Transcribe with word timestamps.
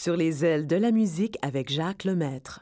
Sur 0.00 0.16
les 0.16 0.44
ailes 0.44 0.68
de 0.68 0.76
la 0.76 0.92
musique 0.92 1.38
avec 1.42 1.72
Jacques 1.72 2.04
Lemaître. 2.04 2.60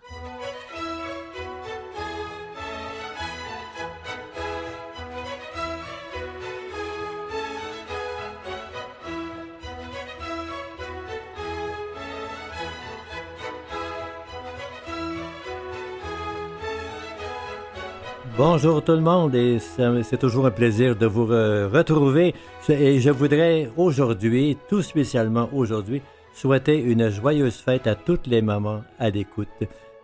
Bonjour 18.39 18.83
tout 18.83 18.93
le 18.93 19.01
monde 19.01 19.35
et 19.35 19.59
c'est 19.59 20.17
toujours 20.19 20.47
un 20.47 20.51
plaisir 20.51 20.97
de 20.97 21.05
vous 21.05 21.27
retrouver 21.27 22.35
et 22.71 22.99
je 22.99 23.11
voudrais 23.11 23.71
aujourd'hui, 23.77 24.57
tout 24.71 24.81
spécialement 24.81 25.51
aujourd'hui, 25.53 26.01
souhaiter 26.37 26.79
une 26.79 27.09
joyeuse 27.09 27.57
fête 27.57 27.87
à 27.87 27.95
toutes 27.95 28.27
les 28.27 28.43
mamans 28.43 28.83
à 28.99 29.11
l'écoute 29.11 29.49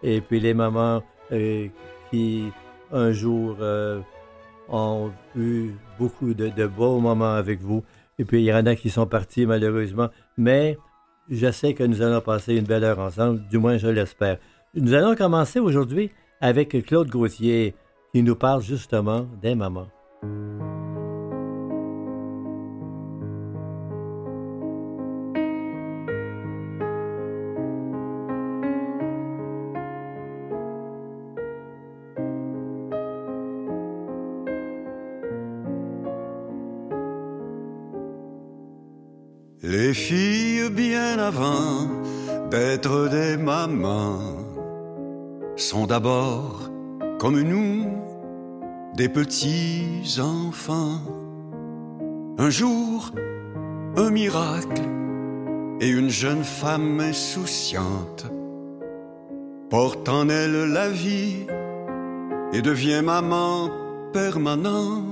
et 0.03 0.21
puis 0.21 0.41
les 0.41 0.55
mamans 0.55 1.03
euh, 1.31 1.69
qui 2.11 2.45
un 2.91 3.13
jour 3.13 3.57
euh, 3.61 4.01
ont 4.69 5.11
eu 5.37 5.71
beaucoup 5.99 6.35
de, 6.35 6.49
de, 6.49 6.67
beaux 6.67 6.99
moments 6.99 7.35
avec 7.35 7.61
vous 7.61 7.85
et 8.19 8.25
puis 8.25 8.41
il 8.41 8.47
y 8.47 8.53
en 8.53 8.67
a 8.67 8.75
qui 8.75 8.91
sont 8.91 9.07
partis 9.07 9.47
malheureusement 9.47 10.09
mais 10.39 10.79
je 11.29 11.51
sais 11.51 11.75
que 11.75 11.85
nous 11.85 12.03
allons 12.03 12.21
passer 12.21 12.57
une 12.57 12.65
belle 12.65 12.85
heure 12.85 12.99
ensemble, 12.99 13.43
du 13.49 13.59
moins 13.59 13.79
je 13.79 13.89
l'espère. 13.89 14.39
Nous 14.75 14.93
allons 14.95 15.15
commencer 15.15 15.61
aujourd'hui 15.61 16.11
avec 16.41 16.71
Claude 16.87 17.09
Gauthier 17.09 17.75
qui 18.13 18.23
nous 18.23 18.37
parle 18.37 18.63
justement 18.63 19.27
des 19.41 19.55
mamans. 19.55 19.89
Les 39.93 39.99
filles 39.99 40.71
bien 40.71 41.19
avant 41.19 41.87
d'être 42.51 43.11
des 43.11 43.37
mamans 43.37 44.23
sont 45.55 45.87
d'abord 45.87 46.71
comme 47.19 47.39
nous, 47.43 47.91
des 48.97 49.11
petits 49.11 50.19
enfants. 50.19 50.99
Un 52.39 52.49
jour, 52.49 53.11
un 53.99 54.09
miracle 54.09 54.81
et 55.83 55.89
une 55.91 56.09
jeune 56.09 56.43
femme 56.43 56.99
insouciante 56.99 58.25
porte 59.69 60.09
en 60.09 60.27
elle 60.31 60.73
la 60.73 60.89
vie 60.89 61.45
et 62.55 62.63
devient 62.63 63.03
maman 63.05 63.69
permanente. 64.15 65.12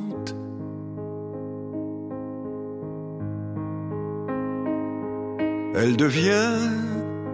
Elle 5.82 5.96
devient 5.96 6.68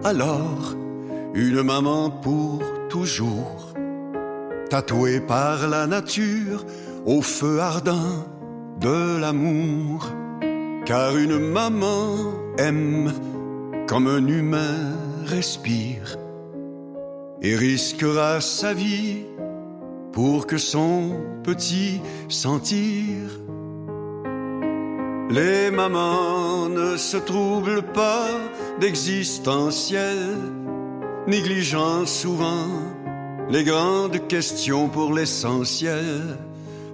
alors 0.05 0.73
une 1.33 1.61
maman 1.63 2.09
pour 2.09 2.63
toujours 2.87 3.73
tatoué 4.69 5.19
par 5.19 5.67
la 5.67 5.85
nature 5.85 6.63
au 7.05 7.21
feu 7.21 7.59
ardent 7.59 8.25
de 8.79 9.19
l'amour. 9.19 10.09
Car 10.85 11.17
une 11.17 11.37
maman 11.37 12.15
aime 12.57 13.11
comme 13.85 14.07
un 14.07 14.25
humain 14.25 14.93
respire 15.25 16.17
et 17.41 17.53
risquera 17.53 18.39
sa 18.39 18.73
vie 18.73 19.25
pour 20.13 20.47
que 20.47 20.57
son 20.57 21.17
petit 21.43 21.99
sentir. 22.29 23.41
Les 25.29 25.71
mamans 25.71 26.69
ne 26.69 26.95
se 26.95 27.17
troublent 27.17 27.83
pas 27.83 28.29
d'existentiel, 28.79 30.17
négligeant 31.27 32.05
souvent 32.05 32.69
les 33.49 33.65
grandes 33.65 34.25
questions 34.27 34.87
pour 34.87 35.13
l'essentiel, 35.13 36.37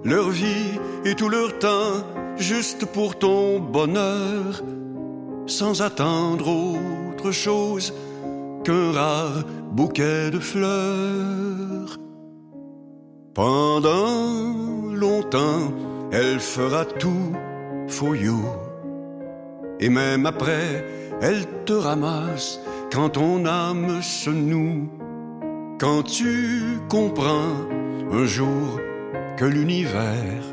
leur 0.02 0.30
vie 0.30 0.80
et 1.04 1.14
tout 1.14 1.28
leur 1.28 1.56
temps 1.60 2.02
juste 2.36 2.86
pour 2.86 3.16
ton 3.18 3.60
bonheur, 3.60 4.62
sans 5.46 5.80
attendre 5.80 6.48
autre 6.48 7.30
chose 7.30 7.94
qu'un 8.64 8.90
rare 8.90 9.44
bouquet 9.70 10.32
de 10.32 10.40
fleurs. 10.40 11.98
Pendant 13.32 14.92
longtemps, 14.92 15.72
elle 16.10 16.40
fera 16.40 16.84
tout 16.84 17.32
for 17.88 18.16
you. 18.16 18.40
Et 19.80 19.88
même 19.88 20.26
après, 20.26 20.84
elle 21.20 21.46
te 21.64 21.72
ramasse 21.72 22.60
quand 22.92 23.10
ton 23.10 23.44
âme 23.46 24.02
se 24.02 24.30
noue 24.30 24.88
quand 25.80 26.02
tu 26.04 26.78
comprends 26.88 27.52
un 28.12 28.24
jour 28.24 28.80
que 29.36 29.44
l'univers 29.44 30.44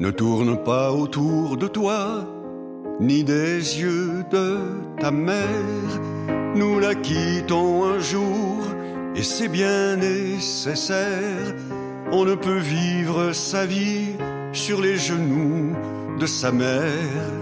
ne 0.00 0.10
tourne 0.10 0.56
pas 0.62 0.92
autour 0.92 1.56
de 1.56 1.68
toi, 1.68 2.26
ni 3.00 3.22
des 3.22 3.80
yeux 3.80 4.24
de 4.30 4.58
ta 4.98 5.10
mère, 5.10 5.90
nous 6.54 6.80
la 6.80 6.94
quittons 6.94 7.84
un 7.84 7.98
jour, 7.98 8.58
et 9.14 9.22
c'est 9.22 9.48
bien 9.48 9.96
nécessaire. 9.96 11.54
On 12.12 12.24
ne 12.24 12.34
peut 12.34 12.58
vivre 12.58 13.32
sa 13.32 13.64
vie 13.64 14.16
sur 14.52 14.80
les 14.80 14.96
genoux 14.96 15.76
de 16.20 16.26
sa 16.26 16.52
mère, 16.52 17.32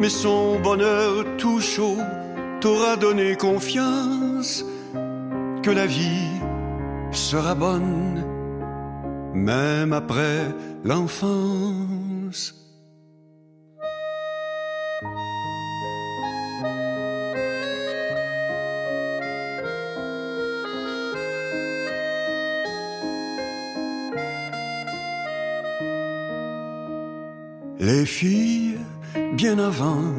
mais 0.00 0.08
son 0.08 0.58
bonheur 0.60 1.24
tout 1.36 1.60
chaud 1.60 1.98
t'aura 2.60 2.96
donné 2.96 3.36
confiance 3.36 4.64
que 5.62 5.70
la 5.70 5.84
vie 5.86 6.40
sera 7.12 7.54
bonne, 7.54 8.24
même 9.34 9.92
après 9.92 10.40
l'enfance. 10.84 11.97
Les 27.80 28.04
filles, 28.06 28.76
bien 29.34 29.56
avant 29.60 30.12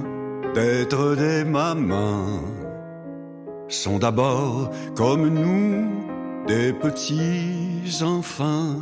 d'être 0.56 1.16
des 1.18 1.44
mamans, 1.44 2.40
sont 3.68 4.00
d'abord 4.00 4.72
comme 4.96 5.28
nous 5.28 5.86
des 6.48 6.72
petits 6.72 8.02
enfants. 8.02 8.78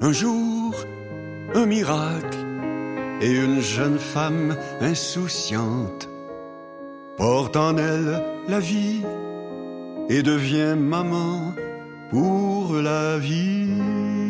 Un 0.00 0.12
jour, 0.12 0.74
un 1.56 1.66
miracle 1.66 2.38
et 3.20 3.32
une 3.32 3.60
jeune 3.60 3.98
femme 3.98 4.56
insouciante 4.80 6.08
porte 7.16 7.56
en 7.56 7.76
elle 7.78 8.22
la 8.46 8.60
vie 8.60 9.02
et 10.08 10.22
devient 10.22 10.76
maman 10.78 11.52
pour 12.10 12.74
la 12.74 13.18
vie. 13.18 14.25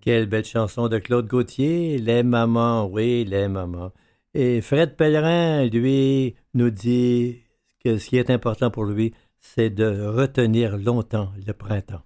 Quelle 0.00 0.26
belle 0.26 0.44
chanson 0.44 0.88
de 0.88 0.98
Claude 0.98 1.26
Gauthier, 1.26 1.98
Les 1.98 2.22
mamans, 2.22 2.86
oui, 2.86 3.24
les 3.26 3.48
mamans. 3.48 3.92
Et 4.32 4.62
Fred 4.62 4.96
Pellerin, 4.96 5.66
lui, 5.66 6.36
nous 6.54 6.70
dit 6.70 7.42
que 7.84 7.98
ce 7.98 8.08
qui 8.08 8.16
est 8.16 8.30
important 8.30 8.70
pour 8.70 8.84
lui, 8.84 9.12
c'est 9.40 9.70
de 9.70 10.06
retenir 10.06 10.78
longtemps 10.78 11.32
le 11.46 11.52
printemps. 11.52 12.02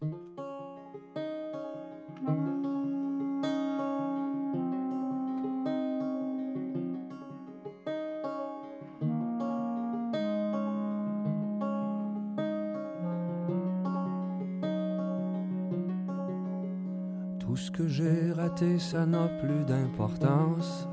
Que 17.76 17.88
j'ai 17.88 18.32
raté, 18.32 18.78
ça 18.78 19.04
n'a 19.04 19.26
plus 19.26 19.64
d'importance. 19.64 20.86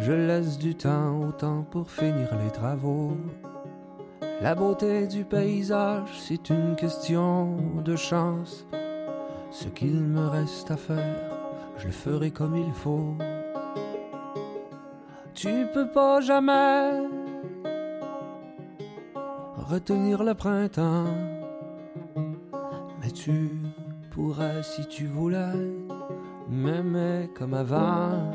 Je 0.00 0.12
laisse 0.12 0.58
du 0.58 0.74
temps 0.74 1.18
au 1.20 1.32
temps 1.32 1.64
pour 1.70 1.90
finir 1.90 2.28
les 2.44 2.50
travaux. 2.50 3.16
La 4.42 4.54
beauté 4.54 5.06
du 5.06 5.24
paysage, 5.24 6.10
c'est 6.20 6.50
une 6.50 6.76
question 6.76 7.56
de 7.82 7.96
chance. 7.96 8.66
Ce 9.50 9.68
qu'il 9.68 10.00
me 10.00 10.26
reste 10.26 10.70
à 10.70 10.76
faire, 10.76 11.16
je 11.78 11.86
le 11.86 11.92
ferai 11.92 12.30
comme 12.30 12.56
il 12.56 12.72
faut. 12.72 13.16
Tu 15.34 15.66
peux 15.72 15.88
pas 15.88 16.20
jamais 16.20 16.90
retenir 19.56 20.22
le 20.24 20.34
printemps, 20.34 21.14
mais 23.00 23.10
tu 23.10 23.50
pourrais 24.10 24.62
si 24.62 24.86
tu 24.88 25.06
voulais 25.06 25.91
m'aimer 26.52 27.30
comme 27.34 27.54
avant. 27.54 28.30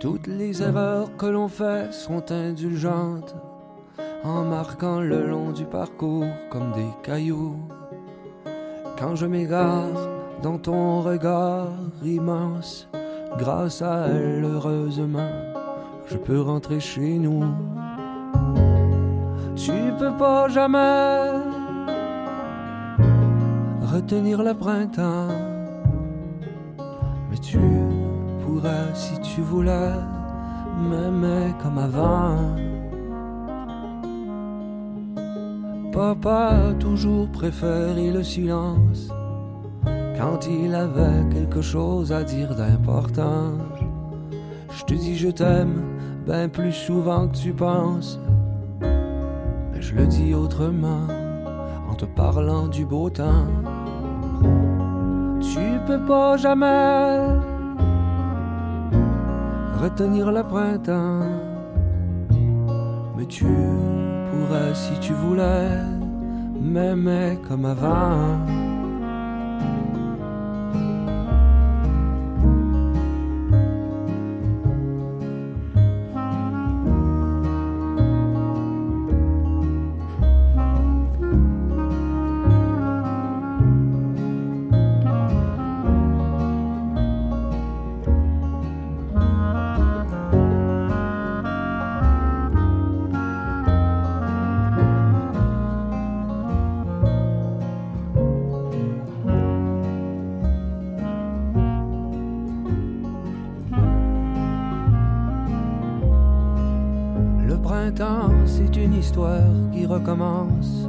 Toutes 0.00 0.26
les 0.26 0.62
erreurs 0.62 1.16
que 1.16 1.26
l'on 1.26 1.48
fait 1.48 1.92
sont 1.92 2.32
indulgentes 2.32 3.34
en 4.24 4.44
marquant 4.44 5.00
le 5.00 5.26
long 5.26 5.52
du 5.52 5.64
parcours 5.64 6.26
comme 6.50 6.72
des 6.72 6.88
cailloux. 7.02 7.56
Quand 8.98 9.14
je 9.14 9.26
m'égare 9.26 10.08
dans 10.42 10.58
ton 10.58 11.02
regard 11.02 11.68
immense, 12.02 12.88
grâce 13.38 13.82
à 13.82 14.06
elle, 14.08 14.44
heureusement, 14.44 15.30
je 16.06 16.16
peux 16.16 16.40
rentrer 16.40 16.80
chez 16.80 17.18
nous. 17.18 17.44
Tu 19.56 19.72
peux 19.98 20.16
pas 20.16 20.48
jamais 20.48 21.47
retenir 23.92 24.42
le 24.42 24.54
printemps, 24.54 25.28
mais 27.30 27.38
tu 27.38 27.58
pourrais 28.44 28.94
si 28.94 29.18
tu 29.20 29.40
voulais 29.40 29.94
m'aimer 30.78 31.54
comme 31.62 31.78
avant. 31.78 32.36
Papa 35.92 36.68
a 36.68 36.74
toujours 36.74 37.28
préféré 37.30 38.10
le 38.12 38.22
silence 38.22 39.08
quand 40.18 40.46
il 40.46 40.74
avait 40.74 41.24
quelque 41.32 41.62
chose 41.62 42.12
à 42.12 42.22
dire 42.24 42.54
d'important. 42.54 43.52
Je 44.70 44.84
te 44.84 44.94
dis 44.94 45.16
je 45.16 45.28
t'aime 45.28 45.82
bien 46.26 46.48
plus 46.48 46.72
souvent 46.72 47.26
que 47.28 47.36
tu 47.36 47.52
penses, 47.52 48.20
mais 48.80 49.80
je 49.80 49.94
le 49.94 50.06
dis 50.06 50.34
autrement 50.34 51.06
en 51.88 51.94
te 51.94 52.04
parlant 52.04 52.68
du 52.68 52.84
beau 52.84 53.08
temps. 53.08 53.46
Tu 55.88 55.94
peux 55.94 56.04
pas 56.04 56.36
jamais 56.36 57.18
retenir 59.80 60.30
le 60.30 60.42
printemps, 60.42 61.24
mais 63.16 63.24
tu 63.24 63.46
pourrais 63.46 64.74
si 64.74 65.00
tu 65.00 65.14
voulais 65.14 65.80
m'aimer 66.60 67.38
comme 67.48 67.64
avant. 67.64 68.67
Qui 109.72 109.86
recommence. 109.86 110.88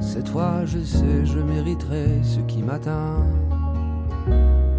Cette 0.00 0.28
fois, 0.28 0.64
je 0.64 0.78
sais, 0.78 1.24
je 1.24 1.38
mériterai 1.38 2.20
ce 2.22 2.40
qui 2.40 2.62
m'attend. 2.62 3.24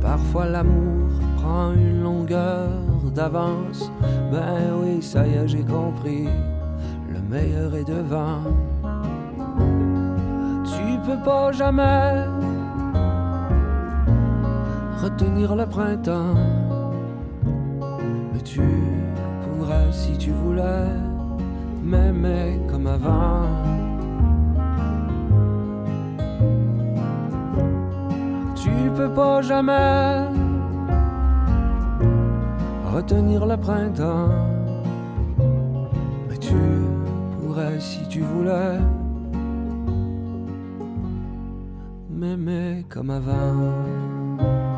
Parfois, 0.01 0.45
l'amour 0.45 1.09
prend 1.37 1.71
une 1.73 2.01
longueur 2.01 2.69
d'avance. 3.13 3.91
Ben 4.31 4.71
oui, 4.81 5.01
ça 5.01 5.27
y 5.27 5.33
est, 5.33 5.47
j'ai 5.47 5.63
compris. 5.63 6.27
Le 7.13 7.19
meilleur 7.29 7.75
est 7.75 7.87
devant. 7.87 8.41
Tu 10.65 10.99
peux 11.05 11.21
pas 11.23 11.51
jamais 11.51 12.25
retenir 15.03 15.55
le 15.55 15.65
printemps. 15.65 16.35
Mais 18.33 18.41
tu 18.41 18.61
pourrais 19.43 19.91
si 19.91 20.17
tu 20.17 20.31
voulais 20.31 21.06
m'aimer 21.87 22.59
comme 22.69 22.87
avant. 22.87 23.47
Tu 28.55 28.71
peux 28.95 29.09
pas 29.09 29.41
jamais 29.41 30.27
retenir 32.93 33.45
le 33.45 33.57
printemps, 33.57 34.29
mais 36.27 36.37
tu 36.37 36.59
pourrais 37.39 37.79
si 37.79 38.05
tu 38.07 38.21
voulais 38.21 38.79
m'aimer 42.09 42.85
comme 42.89 43.11
avant. 43.11 44.76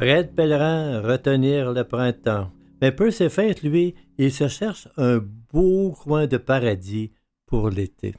Fred 0.00 0.34
Pellerin, 0.34 1.02
retenir 1.02 1.72
le 1.74 1.84
printemps. 1.84 2.50
Mais 2.80 2.90
peu 2.90 3.10
fait, 3.28 3.62
lui, 3.62 3.94
il 4.16 4.32
se 4.32 4.48
cherche 4.48 4.88
un 4.96 5.18
beau 5.52 5.90
coin 5.90 6.26
de 6.26 6.38
paradis 6.38 7.12
pour 7.44 7.68
l'été. 7.68 8.14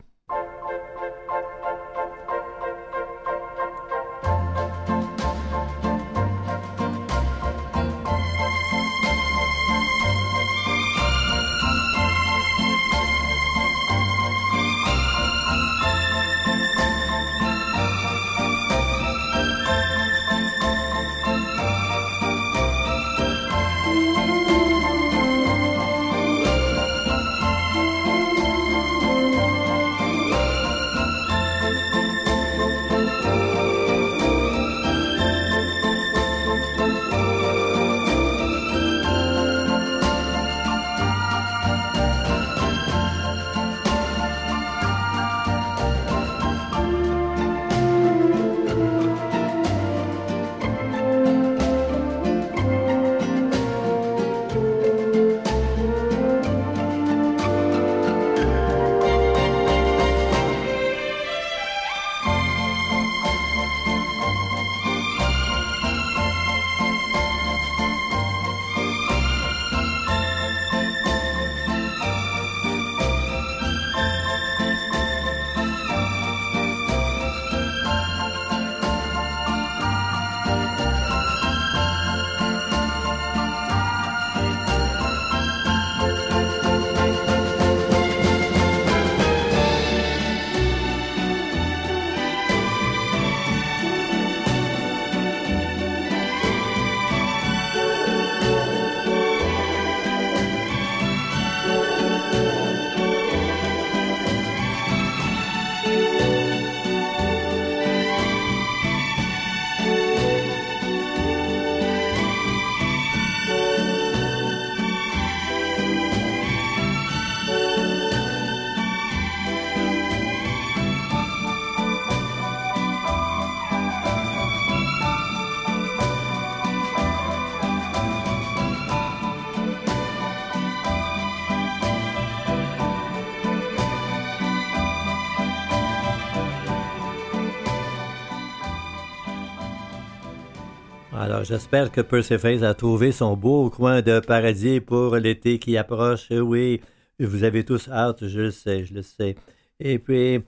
J'espère 141.51 141.91
que 141.91 141.99
Persephone 141.99 142.63
a 142.63 142.73
trouvé 142.73 143.11
son 143.11 143.35
beau 143.35 143.69
coin 143.69 144.01
de 144.01 144.21
paradis 144.21 144.79
pour 144.79 145.17
l'été 145.17 145.59
qui 145.59 145.75
approche. 145.75 146.29
Oui, 146.31 146.79
vous 147.19 147.43
avez 147.43 147.65
tous 147.65 147.89
hâte, 147.89 148.25
je 148.25 148.39
le 148.39 148.51
sais, 148.51 148.85
je 148.85 148.93
le 148.93 149.01
sais. 149.01 149.35
Et 149.81 149.99
puis, 149.99 150.39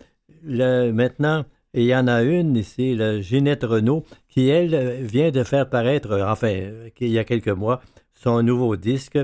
le, 0.44 0.92
maintenant, 0.92 1.44
il 1.74 1.84
y 1.84 1.94
en 1.94 2.08
a 2.08 2.24
une 2.24 2.56
ici, 2.56 2.96
la 2.96 3.20
Ginette 3.20 3.66
Renault, 3.66 4.06
qui, 4.30 4.48
elle, 4.48 5.04
vient 5.04 5.30
de 5.30 5.44
faire 5.44 5.70
paraître, 5.70 6.18
enfin, 6.26 6.72
il 7.02 7.10
y 7.10 7.20
a 7.20 7.26
quelques 7.26 7.50
mois, 7.50 7.82
son 8.14 8.42
nouveau 8.42 8.78
disque. 8.78 9.20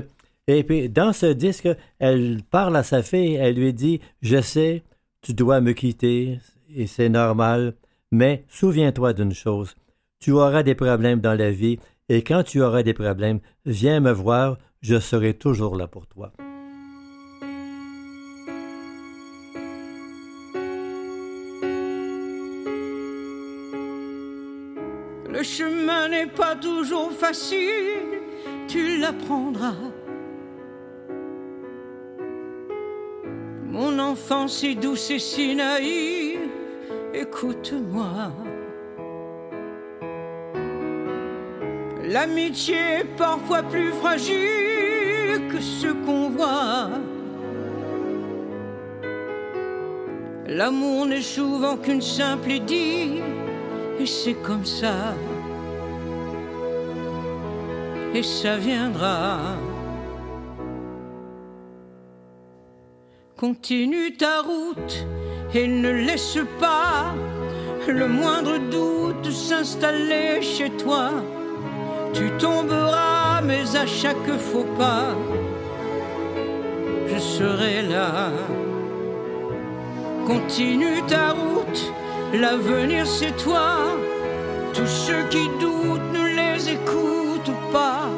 Et 0.48 0.64
puis, 0.64 0.90
dans 0.90 1.14
ce 1.14 1.32
disque, 1.32 1.70
elle 1.98 2.42
parle 2.50 2.76
à 2.76 2.82
sa 2.82 3.02
fille, 3.02 3.36
elle 3.36 3.54
lui 3.54 3.72
dit 3.72 4.02
Je 4.20 4.42
sais, 4.42 4.82
tu 5.22 5.32
dois 5.32 5.62
me 5.62 5.72
quitter, 5.72 6.40
et 6.76 6.86
c'est 6.86 7.08
normal, 7.08 7.72
mais 8.12 8.44
souviens-toi 8.50 9.14
d'une 9.14 9.32
chose 9.32 9.76
tu 10.20 10.32
auras 10.32 10.62
des 10.62 10.74
problèmes 10.74 11.20
dans 11.20 11.34
la 11.34 11.50
vie, 11.50 11.78
et 12.10 12.22
quand 12.22 12.42
tu 12.42 12.60
auras 12.62 12.82
des 12.82 12.92
problèmes, 12.92 13.40
viens 13.64 14.00
me 14.00 14.12
voir, 14.12 14.58
je 14.82 14.98
serai 15.00 15.34
toujours 15.34 15.76
là 15.76 15.86
pour 15.86 16.06
toi. 16.06 16.32
Le 25.32 25.42
chemin 25.42 26.08
n'est 26.10 26.26
pas 26.26 26.54
toujours 26.56 27.12
facile, 27.12 28.20
tu 28.68 28.98
l'apprendras. 28.98 29.74
Mon 33.64 33.98
enfance 33.98 34.62
est 34.64 34.74
douce 34.74 35.10
et 35.12 35.18
si 35.18 35.54
naïve, 35.54 36.40
écoute-moi. 37.14 38.32
L'amitié 42.10 42.74
est 42.74 43.16
parfois 43.16 43.62
plus 43.62 43.92
fragile 43.92 45.46
que 45.48 45.60
ce 45.60 45.86
qu'on 46.04 46.30
voit. 46.30 46.90
L'amour 50.48 51.06
n'est 51.06 51.22
souvent 51.22 51.76
qu'une 51.76 52.02
simple 52.02 52.50
idée, 52.50 53.22
et 54.00 54.06
c'est 54.06 54.34
comme 54.42 54.64
ça. 54.64 55.14
Et 58.12 58.24
ça 58.24 58.56
viendra. 58.56 59.38
Continue 63.36 64.16
ta 64.16 64.40
route 64.40 65.06
et 65.54 65.68
ne 65.68 65.92
laisse 65.92 66.38
pas 66.58 67.14
le 67.86 68.08
moindre 68.08 68.58
doute 68.58 69.30
s'installer 69.30 70.42
chez 70.42 70.70
toi. 70.70 71.10
Tu 72.12 72.30
tomberas, 72.38 73.40
mais 73.42 73.76
à 73.76 73.86
chaque 73.86 74.30
faux 74.38 74.66
pas, 74.78 75.14
je 77.08 77.18
serai 77.18 77.82
là. 77.82 78.30
Continue 80.26 81.02
ta 81.06 81.30
route, 81.30 81.92
l'avenir 82.32 83.06
c'est 83.06 83.36
toi. 83.36 83.68
Tous 84.74 84.86
ceux 84.86 85.22
qui 85.30 85.48
doutent, 85.60 86.12
ne 86.12 86.26
les 86.38 86.70
écoute 86.70 87.52
pas. 87.72 88.08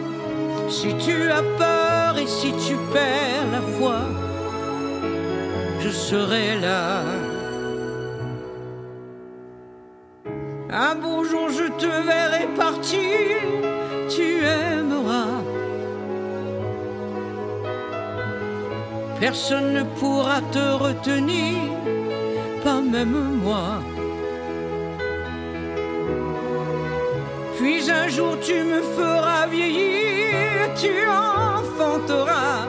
Si 0.68 0.94
tu 0.96 1.30
as 1.30 1.42
peur 1.58 2.18
et 2.18 2.26
si 2.26 2.52
tu 2.66 2.76
perds 2.92 3.48
la 3.52 3.62
foi, 3.78 3.96
je 5.80 5.88
serai 5.90 6.60
là. 6.60 7.02
Un 10.70 10.94
beau 10.94 11.22
jour 11.24 11.50
je 11.50 11.70
te 11.72 11.86
verrai 11.86 12.48
partir 12.56 13.61
Personne 19.22 19.72
ne 19.72 19.84
pourra 19.84 20.40
te 20.50 20.82
retenir, 20.84 21.54
pas 22.64 22.80
même 22.80 23.38
moi. 23.44 23.80
Puis 27.56 27.88
un 27.88 28.08
jour 28.08 28.36
tu 28.40 28.64
me 28.64 28.82
feras 28.82 29.46
vieillir, 29.46 30.74
tu 30.74 30.90
enfanteras. 31.06 32.66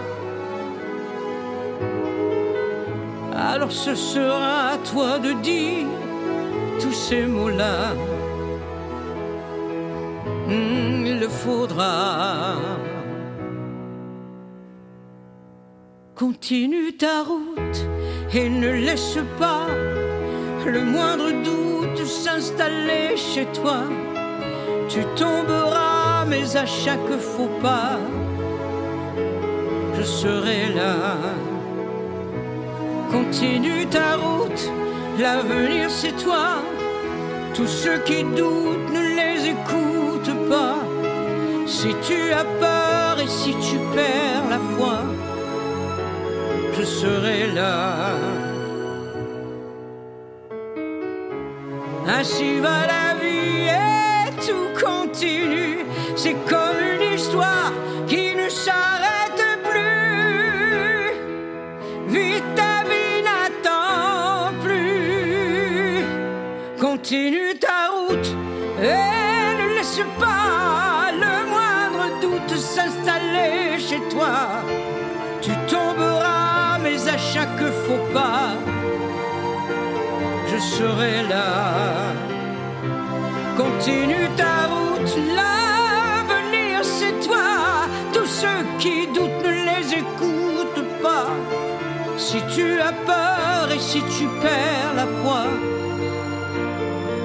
Alors 3.36 3.72
ce 3.72 3.96
sera 3.96 4.74
à 4.74 4.78
toi 4.92 5.18
de 5.18 5.32
dire 5.42 5.88
tous 6.80 6.94
ces 6.94 7.26
mots-là. 7.26 7.96
Hmm, 10.48 11.04
il 11.04 11.20
le 11.20 11.30
faudra. 11.30 12.58
Continue 16.26 16.94
ta 16.94 17.24
route 17.24 17.80
et 18.34 18.48
ne 18.48 18.70
laisse 18.70 19.18
pas 19.38 19.68
le 20.66 20.82
moindre 20.82 21.32
doute 21.44 22.08
s'installer 22.08 23.18
chez 23.18 23.46
toi. 23.48 23.80
Tu 24.88 25.02
tomberas, 25.18 26.24
mais 26.30 26.56
à 26.56 26.66
chaque 26.66 27.12
faux 27.20 27.52
pas, 27.62 28.00
je 29.98 30.04
serai 30.04 30.72
là. 30.74 31.18
Continue 33.12 33.86
ta 33.88 34.16
route, 34.16 34.72
l'avenir 35.20 35.90
c'est 35.90 36.16
toi. 36.24 36.64
Tous 37.54 37.68
ceux 37.68 37.98
qui 38.06 38.24
doutent 38.24 38.92
ne 38.94 39.02
les 39.18 39.50
écoutent 39.50 40.04
si 41.66 41.90
tu 42.08 42.32
as 42.32 42.46
peur 42.46 43.20
et 43.20 43.28
si 43.28 43.52
tu 43.52 43.78
perds 43.94 44.48
la 44.50 44.60
foi, 44.76 45.00
je 46.78 46.84
serai 46.84 47.48
là. 47.54 48.16
Ainsi 52.08 52.60
va 52.60 52.88
la 52.96 53.08
vie 53.22 53.68
et 53.68 54.32
tout 54.46 54.70
continue. 54.86 55.86
C'est 56.16 56.36
comme 56.52 56.80
une 56.94 57.14
histoire 57.16 57.72
qui 58.08 58.36
ne 58.36 58.50
s'arrête 58.50 59.44
plus. 59.70 61.14
Vite 62.08 62.50
ta 62.56 62.84
vie 62.90 63.22
n'attend 63.28 64.54
plus. 64.64 66.04
Continue 66.80 67.56
ta 67.60 67.90
route 67.96 68.30
et 68.82 69.62
ne 69.62 69.76
laisse 69.76 70.02
pas 70.20 71.12
le 71.12 71.34
moindre 71.52 72.20
doute 72.22 72.58
s'installer 72.58 73.80
chez 73.80 74.02
toi. 74.10 74.64
Chaque 77.54 77.72
faux 77.86 78.14
pas, 78.14 78.56
je 80.48 80.60
serai 80.60 81.28
là. 81.30 82.14
Continue 83.58 84.28
ta 84.36 84.68
route, 84.68 85.18
l'avenir 85.36 86.84
c'est 86.84 87.28
toi. 87.28 87.88
Tous 88.14 88.26
ceux 88.26 88.64
qui 88.80 89.08
doutent 89.08 89.44
ne 89.44 89.52
les 89.70 89.94
écoutent 89.94 91.02
pas. 91.02 91.28
Si 92.18 92.42
tu 92.56 92.80
as 92.80 92.94
peur 93.06 93.72
et 93.74 93.80
si 93.80 94.02
tu 94.18 94.28
perds 94.42 94.94
la 94.96 95.08
foi, 95.22 95.44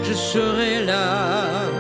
je 0.02 0.12
serai 0.12 0.85
là. 0.85 1.77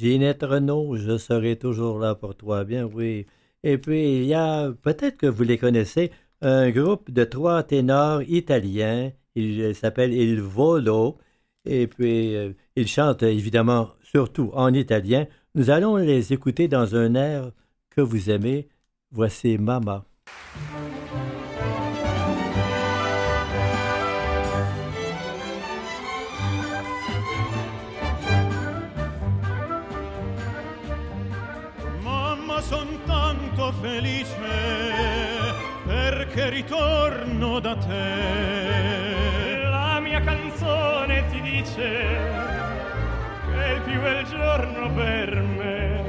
Ginette 0.00 0.44
Renault, 0.44 0.96
je 0.96 1.18
serai 1.18 1.56
toujours 1.56 1.98
là 1.98 2.14
pour 2.14 2.34
toi, 2.34 2.64
bien 2.64 2.84
oui. 2.86 3.26
Et 3.62 3.76
puis, 3.76 4.20
il 4.20 4.24
y 4.24 4.32
a, 4.32 4.72
peut-être 4.72 5.18
que 5.18 5.26
vous 5.26 5.42
les 5.42 5.58
connaissez, 5.58 6.10
un 6.40 6.70
groupe 6.70 7.10
de 7.10 7.24
trois 7.24 7.62
ténors 7.64 8.22
italiens. 8.22 9.12
Il 9.34 9.74
s'appelle 9.74 10.14
Il 10.14 10.40
Volo. 10.40 11.18
Et 11.66 11.86
puis, 11.86 12.34
euh, 12.34 12.54
ils 12.76 12.88
chantent 12.88 13.24
évidemment 13.24 13.90
surtout 14.02 14.50
en 14.54 14.72
italien. 14.72 15.26
Nous 15.54 15.68
allons 15.68 15.96
les 15.96 16.32
écouter 16.32 16.66
dans 16.66 16.96
un 16.96 17.14
air 17.14 17.52
que 17.90 18.00
vous 18.00 18.30
aimez. 18.30 18.70
Voici 19.10 19.58
Mama. 19.58 20.06
Felice 33.80 34.34
perché 35.86 36.50
ritorno 36.50 37.58
da 37.60 37.76
te. 37.76 39.62
La 39.68 39.98
mia 40.00 40.20
canzone 40.20 41.24
ti 41.30 41.40
dice 41.40 42.06
che 43.50 43.72
il 43.74 43.80
più 43.82 44.00
bel 44.00 44.24
giorno 44.24 44.92
per 44.92 45.40
me. 45.40 46.04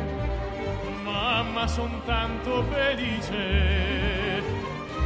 Mamma, 1.03 1.67
son 1.67 2.01
tanto 2.05 2.63
felice, 2.63 4.43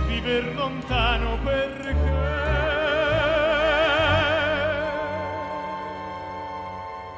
viver 0.08 0.54
lontano 0.56 1.38
perché. 1.44 1.94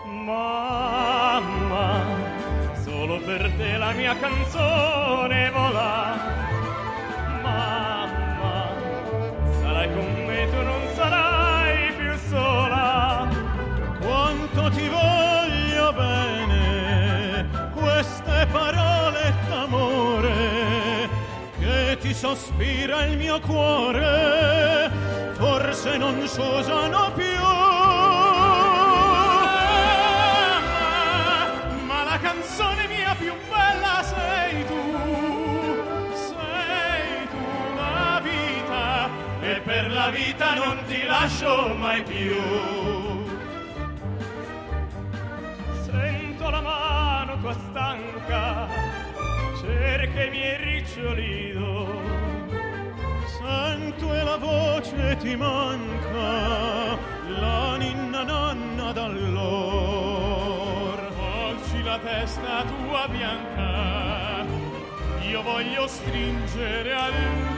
Mamma, 0.04 0.67
per 3.38 3.52
te 3.52 3.78
la 3.78 3.92
mia 3.92 4.16
canzone 4.18 5.52
vola. 5.52 6.18
Mamma, 7.44 8.70
sarai 9.62 9.94
con 9.94 10.26
me, 10.26 10.50
tu 10.50 10.62
non 10.64 10.82
sarai 10.96 11.94
più 11.94 12.18
sola. 12.30 13.28
Quanto 14.00 14.70
ti 14.72 14.88
voglio 14.90 15.94
bene, 15.94 17.48
queste 17.76 18.48
parole 18.52 19.34
d'amore 19.48 21.10
che 21.60 21.98
ti 22.00 22.14
sospira 22.16 23.06
il 23.06 23.18
mio 23.18 23.40
cuore, 23.40 24.90
forse 25.34 25.98
non 25.98 26.28
s'usano 26.28 27.12
più. 27.14 27.67
La 40.08 40.14
vita 40.14 40.54
non 40.54 40.80
ti 40.88 41.04
lascio 41.04 41.76
mai 41.76 42.02
più. 42.02 42.42
Sento 45.84 46.50
la 46.50 46.62
mano 46.62 47.38
tua 47.42 47.52
stanca, 47.52 48.68
cerca 49.60 50.24
i 50.24 50.30
miei 50.30 50.58
ricciolido. 50.64 52.00
Sento 53.26 54.14
e 54.14 54.24
la 54.24 54.38
voce 54.38 55.18
ti 55.18 55.36
manca, 55.36 56.98
la 57.42 57.76
ninna 57.76 58.24
nanna 58.24 58.94
d'allor. 58.94 60.36
Volgi 61.18 61.84
la 61.84 62.00
testa 62.00 62.64
tua 62.64 63.08
bianca, 63.10 64.46
io 65.30 65.42
voglio 65.42 65.86
stringere 65.88 66.94
al 66.94 67.12
Mamma, 67.12 67.57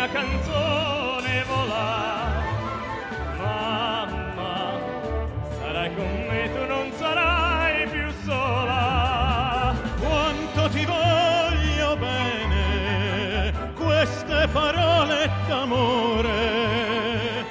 mia 0.00 0.08
canzone 0.08 1.44
vola. 1.46 2.42
Mamma, 3.36 4.78
sarai 5.58 5.94
con 5.94 6.26
me, 6.26 6.50
tu 6.54 6.66
non 6.66 6.90
sarai 6.96 7.86
più 7.86 8.10
sola. 8.24 9.74
Quanto 10.00 10.68
ti 10.70 10.86
voglio 10.86 11.96
bene, 11.96 13.52
queste 13.74 14.48
parole 14.50 15.30
d'amore 15.46 16.38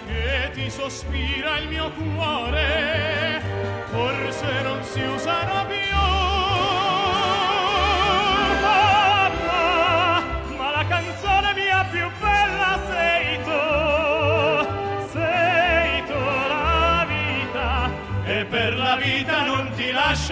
che 0.07 0.49
ti 0.53 0.69
sospira 0.71 1.59
il 1.59 1.67
mio 1.67 1.91
cuore, 1.91 3.41
forse 3.91 4.61
non 4.63 4.83
si 4.83 5.01
usano 5.01 5.65
più. 5.67 5.98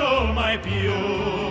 Ti 0.08 0.88
lascio 0.88 1.47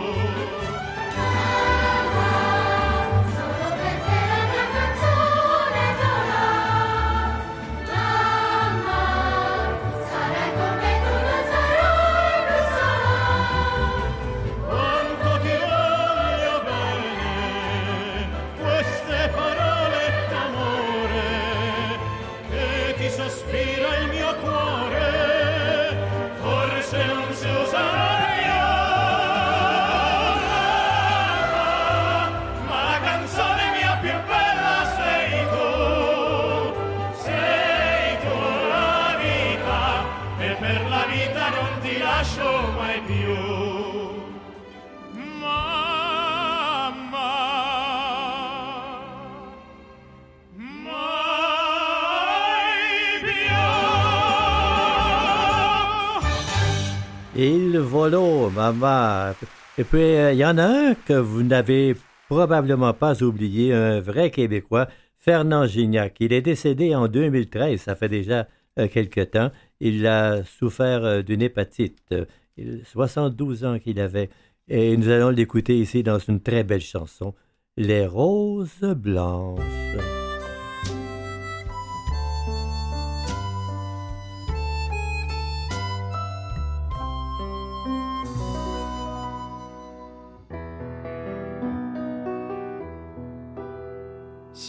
Et 59.79 59.85
puis, 59.85 59.99
euh, 60.01 60.33
il 60.33 60.39
y 60.39 60.45
en 60.45 60.57
a 60.59 60.65
un 60.67 60.95
que 60.95 61.13
vous 61.15 61.43
n'avez 61.43 61.95
probablement 62.29 62.93
pas 62.95 63.23
oublié, 63.23 63.73
un 63.73 64.01
vrai 64.01 64.31
Québécois, 64.31 64.89
Fernand 65.19 65.67
Gignac. 65.67 66.17
Il 66.21 66.33
est 66.33 66.41
décédé 66.43 66.95
en 66.95 67.09
2013, 67.09 67.81
ça 67.81 67.95
fait 67.97 68.09
déjà 68.09 68.49
euh, 68.79 68.89
quelque 68.89 69.21
temps. 69.23 69.51
Il 69.81 70.07
a 70.07 70.43
souffert 70.45 71.05
euh, 71.05 71.23
d'une 71.23 71.43
hépatite. 71.43 71.99
Euh, 72.13 72.25
il- 72.57 72.83
72 72.85 73.65
ans 73.65 73.79
qu'il 73.79 74.01
avait. 74.01 74.31
Et 74.69 74.97
nous 74.97 75.09
allons 75.09 75.31
l'écouter 75.31 75.79
ici 75.79 76.03
dans 76.03 76.19
une 76.19 76.41
très 76.41 76.65
belle 76.65 76.81
chanson, 76.81 77.35
Les 77.77 78.07
Roses 78.07 78.81
Blanches. 78.97 80.16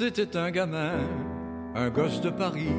C'était 0.10 0.38
un 0.38 0.52
gamin, 0.52 1.02
un 1.76 1.89
gosse 1.89 2.22
de 2.22 2.30
Paris. 2.30 2.72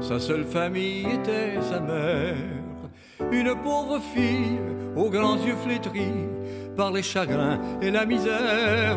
Sa 0.00 0.18
seule 0.18 0.46
famille 0.46 1.04
était 1.06 1.60
sa 1.60 1.80
mère. 1.80 2.34
Une 3.30 3.54
pauvre 3.62 4.00
fille 4.14 4.58
aux 4.96 5.10
grands 5.10 5.36
yeux 5.36 5.56
flétris 5.62 6.14
par 6.78 6.92
les 6.92 7.02
chagrins 7.02 7.60
et 7.82 7.90
la 7.90 8.06
misère. 8.06 8.96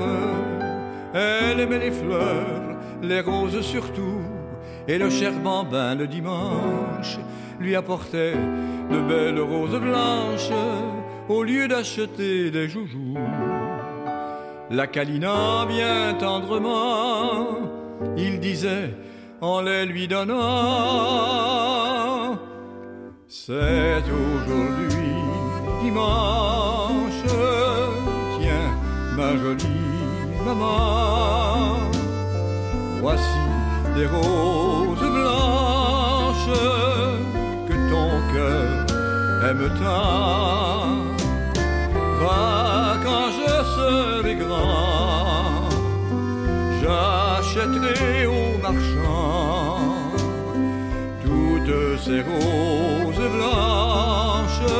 Elle 1.13 1.59
aimait 1.59 1.79
les 1.79 1.91
fleurs, 1.91 2.77
les 3.01 3.19
roses 3.19 3.59
surtout, 3.59 4.21
et 4.87 4.97
le 4.97 5.09
cher 5.09 5.33
bambin 5.33 5.95
le 5.95 6.07
dimanche 6.07 7.19
lui 7.59 7.75
apportait 7.75 8.37
de 8.89 9.01
belles 9.01 9.41
roses 9.41 9.81
blanches 9.81 10.49
au 11.27 11.43
lieu 11.43 11.67
d'acheter 11.67 12.51
des 12.51 12.69
joujoux. 12.69 13.17
La 14.73 14.87
câlinant 14.87 15.67
bien 15.67 16.15
tendrement, 16.15 17.59
il 18.17 18.39
disait 18.39 18.89
en 19.39 19.61
les 19.61 19.85
lui 19.85 20.07
donnant 20.07 20.39
C'est 23.27 24.01
aujourd'hui 24.01 25.13
dimanche, 25.83 27.23
tiens 28.39 28.71
ma 29.15 29.37
jolie 29.37 29.67
maman, 30.43 31.91
voici 32.99 33.43
des 33.95 34.07
roses 34.07 35.07
blanches 35.17 36.49
que 37.67 37.75
ton 37.91 38.09
cœur 38.33 38.87
aime 39.51 39.69
tant. 39.77 41.02
J'achèterai 47.63 48.25
au 48.25 48.57
marchand 48.61 49.77
toutes 51.23 51.99
ces 51.99 52.21
roses 52.21 53.29
blanches 53.31 54.73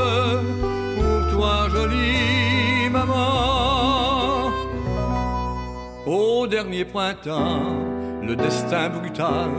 pour 0.96 1.32
toi, 1.32 1.68
jolie 1.70 2.90
maman. 2.92 4.52
Au 6.06 6.48
dernier 6.48 6.86
printemps, 6.86 7.62
le 8.22 8.36
destin 8.36 8.90
brutal 8.90 9.52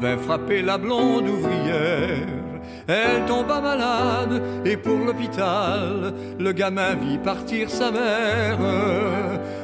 vint 0.00 0.18
frapper 0.18 0.62
la 0.62 0.78
blonde 0.78 1.28
ouvrière. 1.28 2.41
Elle 2.88 3.24
tomba 3.26 3.60
malade 3.60 4.42
et 4.64 4.76
pour 4.76 4.98
l'hôpital, 4.98 6.12
le 6.38 6.52
gamin 6.52 6.94
vit 6.94 7.18
partir 7.18 7.70
sa 7.70 7.90
mère. 7.90 8.58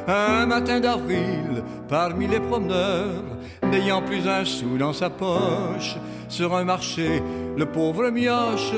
Un 0.07 0.46
matin 0.46 0.81
d'avril, 0.81 1.62
parmi 1.88 2.26
les 2.26 2.40
promeneurs, 2.40 3.37
n'ayant 3.64 4.02
plus 4.02 4.26
un 4.28 4.44
sou 4.44 4.78
dans 4.78 4.92
sa 4.92 5.11
poche, 5.11 5.96
sur 6.28 6.54
un 6.54 6.64
marché, 6.64 7.22
le 7.57 7.66
pauvre 7.66 8.11
mioche 8.11 8.72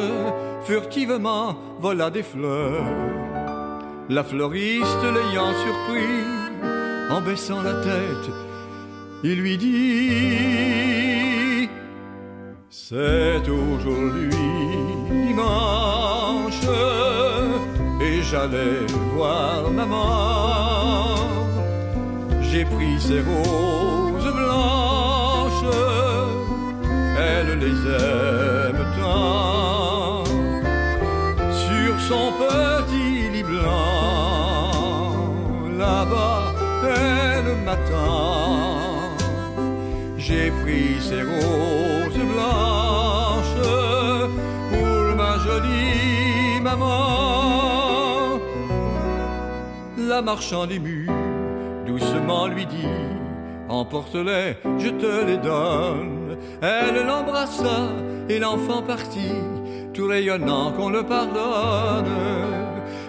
furtivement 0.64 1.56
vola 1.78 2.10
des 2.10 2.22
fleurs. 2.22 2.84
La 4.08 4.24
fleuriste 4.24 5.04
l'ayant 5.04 5.52
surpris, 5.52 6.24
en 7.10 7.20
baissant 7.20 7.62
la 7.62 7.74
tête, 7.74 8.30
il 9.22 9.40
lui 9.40 9.56
dit 9.58 11.39
C'est 12.92 13.48
aujourd'hui 13.48 14.30
dimanche 15.28 16.66
et 18.00 18.20
j'allais 18.20 18.84
voir 19.14 19.70
maman. 19.70 21.14
J'ai 22.42 22.64
pris 22.64 22.98
ses 22.98 23.20
roses 23.20 24.32
blanches, 24.34 25.76
elle 27.16 27.60
les 27.60 27.80
aime 28.02 28.84
tant. 28.98 30.24
Sur 31.64 31.92
son 32.08 32.32
petit 32.42 33.30
lit 33.34 33.44
blanc, 33.44 34.72
là-bas, 35.78 36.42
elle 36.82 37.54
m'attend. 37.64 39.14
J'ai 40.18 40.50
pris 40.62 41.00
ses 41.00 41.22
roses 41.22 42.18
blanches 42.34 42.69
La 50.20 50.26
marchande 50.26 50.70
émue 50.70 51.08
doucement 51.86 52.46
lui 52.46 52.66
dit 52.66 52.94
Emporte-les, 53.70 54.58
je 54.78 54.90
te 54.90 55.24
les 55.24 55.38
donne. 55.38 56.36
Elle 56.60 57.06
l'embrassa 57.06 57.88
et 58.28 58.38
l'enfant 58.38 58.82
partit, 58.82 59.40
tout 59.94 60.08
rayonnant 60.08 60.72
qu'on 60.72 60.90
le 60.90 61.04
pardonne. 61.04 62.04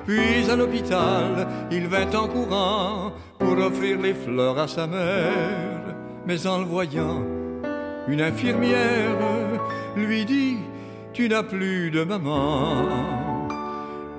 Puis 0.07 0.49
à 0.49 0.55
l'hôpital, 0.55 1.49
il 1.69 1.87
vint 1.87 2.09
en 2.13 2.29
courant 2.29 3.11
pour 3.39 3.57
offrir 3.57 3.99
les 3.99 4.13
fleurs 4.13 4.57
à 4.57 4.69
sa 4.69 4.87
mère. 4.87 5.83
Mais 6.25 6.47
en 6.47 6.59
le 6.59 6.65
voyant, 6.65 7.25
une 8.07 8.21
infirmière 8.21 9.17
lui 9.97 10.23
dit 10.23 10.59
Tu 11.11 11.27
n'as 11.27 11.43
plus 11.43 11.91
de 11.91 12.05
maman. 12.05 12.87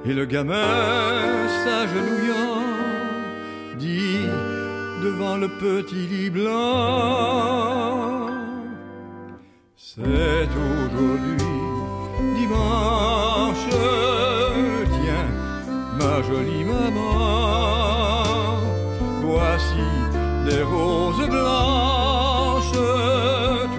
Et 0.04 0.12
le 0.12 0.26
gamin, 0.26 1.46
s'agenouillant, 1.64 2.51
devant 5.02 5.36
le 5.36 5.48
petit 5.48 6.06
lit 6.06 6.30
blanc 6.30 6.52
C'est 9.76 10.48
aujourd'hui 10.58 11.48
dimanche, 12.36 13.66
tiens, 14.94 15.30
ma 15.98 16.22
jolie 16.22 16.64
maman, 16.64 18.22
voici 19.22 19.88
des 20.46 20.62
roses 20.62 21.28
blanches, 21.28 22.78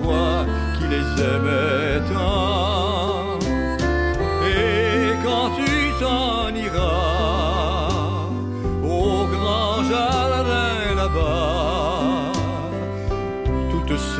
toi 0.01 0.45
qui 0.75 0.85
les 0.93 1.07
aimais 1.23 2.01
tant. 2.13 2.42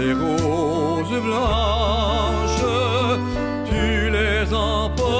Ces 0.03 0.13
roses 0.13 1.21
blanches, 1.21 2.65
tu 3.69 4.09
les 4.11 4.53
emporteras. 4.53 5.13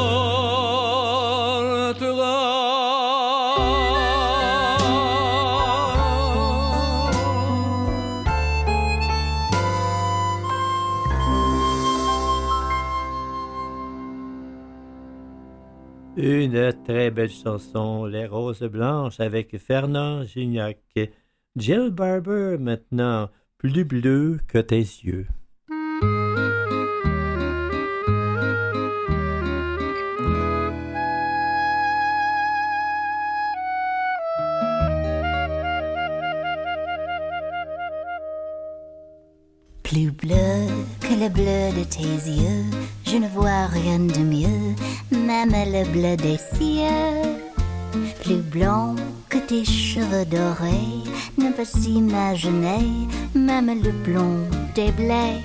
Une 16.16 16.74
très 16.86 17.10
belle 17.10 17.30
chanson, 17.30 18.06
Les 18.06 18.26
Roses 18.26 18.64
Blanches, 18.64 19.20
avec 19.20 19.58
Fernand 19.58 20.24
Gignac. 20.26 20.80
Jill 21.56 21.90
Barber, 21.92 22.58
maintenant, 22.60 23.30
plus 23.64 23.86
bleu 23.86 24.40
que 24.50 24.58
tes 24.58 24.76
yeux. 24.76 25.26
Plus 39.84 40.12
bleu 40.12 40.36
que 41.00 41.14
le 41.14 41.30
bleu 41.30 41.72
de 41.80 41.86
tes 41.86 42.02
yeux, 42.02 42.66
je 43.06 43.16
ne 43.16 43.30
vois 43.30 43.68
rien 43.68 44.00
de 44.00 44.20
mieux, 44.20 44.76
même 45.12 45.52
le 45.52 45.86
bleu 45.90 46.18
des 46.18 46.38
cieux. 46.38 47.40
Plus 48.24 48.42
blond 48.42 48.96
que 49.30 49.38
tes 49.38 49.64
cheveux 49.64 50.26
dorés, 50.26 51.03
ne 51.44 51.52
peut 51.52 51.66
s'imaginer, 51.66 53.08
même 53.36 53.68
le 53.84 53.92
blond 53.92 54.40
des 54.76 54.92
blés. 54.92 55.42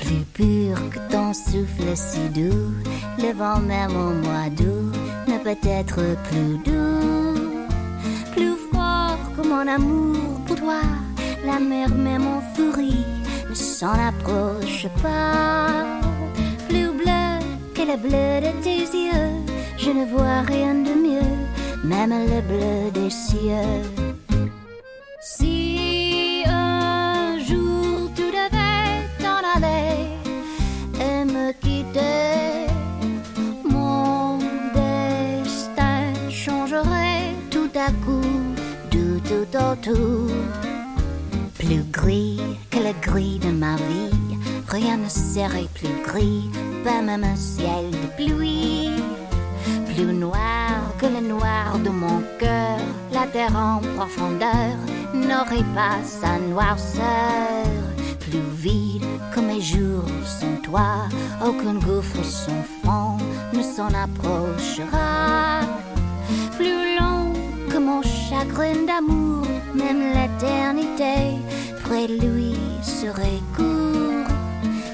Plus 0.00 0.24
pur 0.34 0.76
que 0.90 0.98
ton 1.12 1.32
souffle 1.32 1.94
si 1.94 2.28
doux, 2.30 2.72
le 3.18 3.32
vent 3.32 3.60
même 3.60 3.92
au 3.92 4.12
mois 4.24 4.50
d'août 4.50 4.92
ne 5.28 5.38
peut 5.38 5.68
être 5.80 6.00
plus 6.28 6.58
doux. 6.64 7.66
Plus 8.32 8.56
fort 8.72 9.18
que 9.36 9.46
mon 9.46 9.66
amour 9.68 10.40
pour 10.46 10.56
toi, 10.56 10.80
la 11.44 11.60
mer 11.60 11.88
même 11.94 12.26
en 12.26 12.42
furie 12.54 13.06
ne 13.48 13.54
s'en 13.54 13.92
approche 13.92 14.88
pas. 15.02 15.68
Plus 16.68 16.90
bleu 17.00 17.26
que 17.74 17.82
le 17.82 17.96
bleu 17.96 18.30
de 18.46 18.52
tes 18.62 18.80
yeux, 18.80 19.30
je 19.78 19.90
ne 19.90 20.04
vois 20.06 20.40
rien 20.42 20.74
de 20.74 20.94
mieux, 21.06 21.34
même 21.84 22.10
le 22.10 22.40
bleu 22.42 22.90
des 22.92 23.10
cieux. 23.10 23.99
Plus 41.58 41.82
gris 41.90 42.40
que 42.70 42.78
le 42.78 42.92
gris 43.02 43.40
de 43.40 43.50
ma 43.50 43.74
vie, 43.74 44.38
rien 44.68 44.96
ne 44.96 45.08
serait 45.08 45.66
plus 45.74 45.88
gris, 46.04 46.48
pas 46.84 47.02
même 47.02 47.24
un 47.24 47.34
ciel 47.34 47.90
de 47.90 48.06
pluie. 48.16 48.90
Plus 49.86 50.12
noir 50.12 50.94
que 50.98 51.06
le 51.06 51.26
noir 51.26 51.78
de 51.84 51.90
mon 51.90 52.22
cœur, 52.38 52.78
la 53.12 53.26
terre 53.26 53.56
en 53.56 53.80
profondeur 53.96 54.76
n'aurait 55.14 55.66
pas 55.74 55.98
sa 56.04 56.38
noirceur. 56.38 57.66
Plus 58.20 58.44
vide 58.54 59.04
que 59.34 59.40
mes 59.40 59.60
jours 59.60 60.04
sans 60.24 60.62
toi, 60.62 61.08
aucun 61.44 61.74
gouffre 61.74 62.24
sans 62.24 62.62
fond 62.84 63.16
ne 63.52 63.62
s'en 63.62 63.88
approchera. 63.88 65.60
Plus 66.56 66.96
long 66.98 67.32
que 67.68 67.78
mon 67.78 68.02
chagrin 68.02 68.86
d'amour, 68.86 69.39
même 69.74 70.12
l'éternité 70.14 71.38
près 71.84 72.06
de 72.06 72.14
lui 72.26 72.56
serait 72.82 73.42
court. 73.56 74.28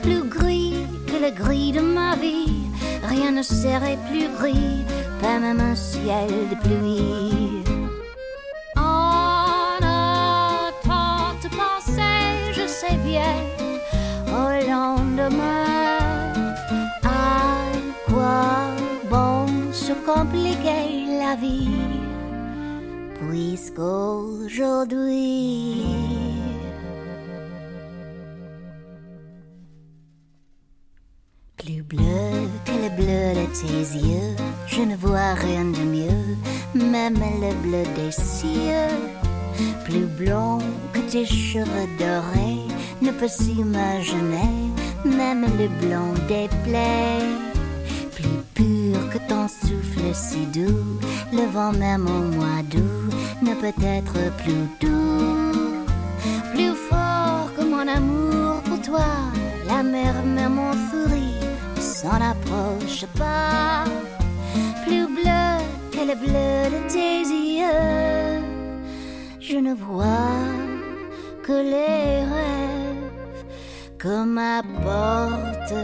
Plus 0.03 0.23
gris 0.29 0.87
que 1.07 1.17
le 1.25 1.31
gris 1.31 1.73
de 1.73 1.81
ma 1.81 2.15
vie, 2.17 2.63
rien 3.03 3.33
ne 3.33 3.43
serait 3.43 3.99
plus 4.09 4.29
gris, 4.39 4.85
pas 5.21 5.39
même 5.39 5.61
un 5.61 5.75
ciel 5.75 6.31
de 6.51 6.57
pluie. 6.57 7.63
En 8.77 9.77
attendant 9.81 11.35
de 11.43 11.49
penser, 11.49 12.53
je 12.53 12.67
sais 12.67 12.99
bien, 13.05 13.37
au 14.29 14.49
lendemain, 14.69 15.67
à 17.05 17.73
quoi 18.09 18.71
bon 19.11 19.47
se 19.73 19.93
compliquer 19.93 21.07
la 21.21 21.35
vie? 21.37 21.96
Plus 31.57 31.83
bleu 31.83 32.49
que 32.65 32.73
le 32.73 32.91
bleu 32.97 33.35
de 33.35 33.47
tes 33.61 33.83
yeux, 33.99 34.37
je 34.67 34.83
ne 34.83 34.97
vois 34.97 35.35
rien 35.35 35.65
de 35.67 35.81
mieux, 35.81 36.37
même 36.75 37.19
le 37.41 37.53
bleu 37.63 37.85
des 37.95 38.11
cieux. 38.11 38.97
Plus 39.85 40.07
blond 40.07 40.59
que 40.95 41.01
tes 41.01 41.27
cheveux 41.27 41.89
dorés, 41.99 42.65
ne 43.03 43.11
peut 43.11 43.29
s'imaginer, 43.29 44.73
même 45.05 45.45
le 45.59 45.69
blond 45.81 46.15
des 46.27 46.49
plaies. 46.65 47.46
Pur 48.57 48.99
que 49.13 49.19
ton 49.29 49.47
souffle 49.49 50.15
si 50.15 50.47
doux, 50.47 50.99
le 51.31 51.45
vent 51.53 51.73
même 51.73 52.07
au 52.07 52.23
mois 52.37 52.63
d'août 52.71 53.13
ne 53.43 53.53
peut 53.55 53.75
être 53.99 54.19
plus 54.39 54.67
doux. 54.81 55.85
Plus 56.55 56.75
fort 56.89 57.51
que 57.55 57.65
mon 57.65 57.87
amour 57.87 58.63
pour 58.65 58.81
toi, 58.81 59.11
la 59.69 59.83
mer 59.83 60.15
même 60.25 60.59
en 60.59 60.73
furie 60.89 61.35
s'en 61.79 62.19
approche 62.33 63.05
pas. 63.19 63.85
Plus 64.87 65.07
bleu 65.07 65.49
que 65.93 66.03
le 66.11 66.17
bleu 66.25 66.55
de 66.75 66.81
tes 66.95 67.19
yeux, 67.61 68.41
je 69.39 69.59
ne 69.59 69.75
vois 69.75 70.41
que 71.43 71.53
les 71.53 72.25
rêves 72.35 73.45
que 73.99 74.25
m'apportent 74.25 75.75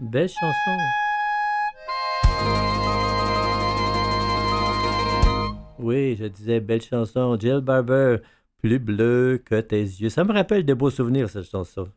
Belle 0.00 0.28
chanson. 0.28 0.78
Oui, 5.78 6.16
je 6.18 6.24
disais 6.26 6.60
belle 6.60 6.80
chanson. 6.80 7.36
Jill 7.38 7.60
Barber, 7.60 8.18
plus 8.62 8.78
bleu 8.78 9.42
que 9.44 9.60
tes 9.60 9.82
yeux. 9.82 10.08
Ça 10.08 10.24
me 10.24 10.32
rappelle 10.32 10.64
de 10.64 10.74
beaux 10.74 10.90
souvenirs, 10.90 11.28
cette 11.28 11.50
chanson. 11.50 11.88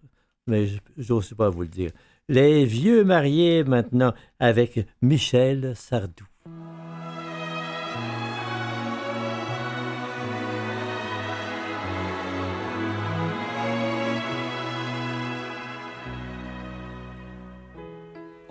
Mais 0.48 0.68
je 0.68 1.14
n'ose 1.14 1.34
pas 1.34 1.50
vous 1.50 1.62
le 1.62 1.68
dire. 1.68 1.92
Les 2.28 2.66
vieux 2.66 3.04
mariés 3.04 3.64
maintenant 3.64 4.14
avec 4.40 4.86
Michel 5.02 5.76
Sardou. 5.76 6.26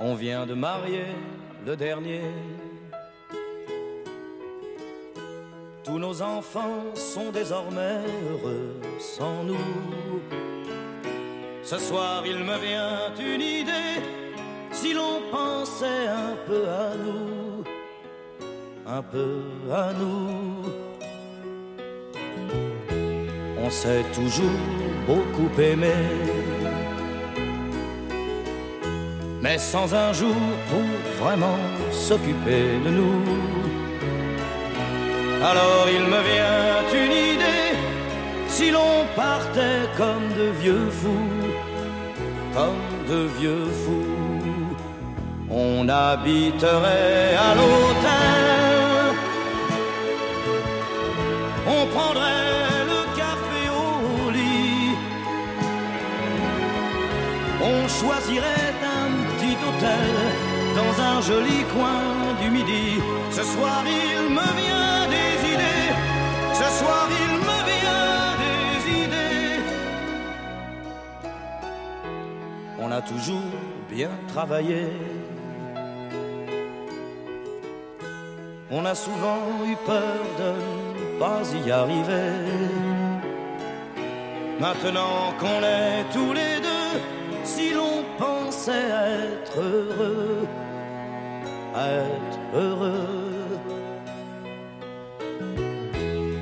On 0.07 0.15
vient 0.15 0.45
de 0.45 0.53
marier 0.53 1.07
le 1.65 1.77
dernier. 1.77 2.21
Tous 5.83 5.99
nos 5.99 6.21
enfants 6.21 6.95
sont 6.95 7.31
désormais 7.33 8.01
heureux 8.29 8.77
sans 8.99 9.43
nous. 9.45 9.71
Ce 11.63 11.79
soir, 11.79 12.23
il 12.27 12.37
me 12.37 12.59
vient 12.59 13.15
une 13.19 13.41
idée. 13.41 13.97
Si 14.73 14.93
l'on 14.93 15.23
pensait 15.33 16.07
un 16.07 16.37
peu 16.47 16.69
à 16.69 16.91
nous, 17.03 17.65
un 18.87 19.03
peu 19.03 19.41
à 19.73 19.91
nous. 19.95 20.71
On 23.57 23.71
s'est 23.71 24.05
toujours 24.13 24.61
beaucoup 25.07 25.51
aimé. 25.59 26.34
Mais 29.45 29.59
sans 29.59 29.95
un 29.95 30.11
jour 30.15 30.43
pour 30.71 31.23
vraiment 31.23 31.59
s'occuper 31.91 32.67
de 32.83 32.89
nous. 32.99 33.23
Alors 35.51 35.87
il 35.97 36.05
me 36.15 36.21
vient 36.31 37.03
une 37.03 37.13
idée, 37.35 37.73
si 38.49 38.71
l'on 38.71 39.05
partait 39.15 39.83
comme 39.99 40.29
de 40.41 40.49
vieux 40.63 40.89
fous, 40.91 41.43
comme 42.55 42.87
de 43.13 43.21
vieux 43.39 43.67
fous, 43.83 44.77
on 45.51 45.91
habiterait 45.91 47.37
à 47.49 47.51
l'hôtel, 47.59 48.45
on 51.67 51.83
prendrait 51.95 52.79
le 52.93 53.01
café 53.21 53.63
au 53.83 54.31
lit, 54.31 54.97
on 57.63 57.87
choisirait 57.89 58.74
dans 60.79 61.03
un 61.11 61.21
joli 61.21 61.65
coin 61.75 62.03
du 62.43 62.51
midi. 62.51 63.01
Ce 63.31 63.43
soir 63.43 63.83
il 63.87 64.31
me 64.39 64.49
vient 64.61 65.09
des 65.15 65.33
idées, 65.55 65.93
ce 66.53 66.69
soir 66.79 67.09
il 67.23 67.33
me 67.49 67.59
vient 67.71 68.37
des 68.45 68.71
idées. 69.05 69.61
On 72.81 72.91
a 72.91 73.01
toujours 73.01 73.53
bien 73.91 74.11
travaillé. 74.29 74.87
On 78.71 78.85
a 78.85 78.95
souvent 78.95 79.43
eu 79.71 79.77
peur 79.87 80.19
de 80.39 80.51
ne 80.99 81.19
pas 81.21 81.43
y 81.65 81.71
arriver. 81.71 82.33
Maintenant 84.59 85.35
qu'on 85.39 85.61
est 85.63 86.05
tous 86.13 86.33
les 86.33 86.61
deux, 86.69 87.01
si 87.45 87.71
l'on 87.73 87.94
pensait 88.65 88.73
être 88.73 89.59
heureux, 89.59 90.47
être 91.75 92.39
heureux. 92.55 93.59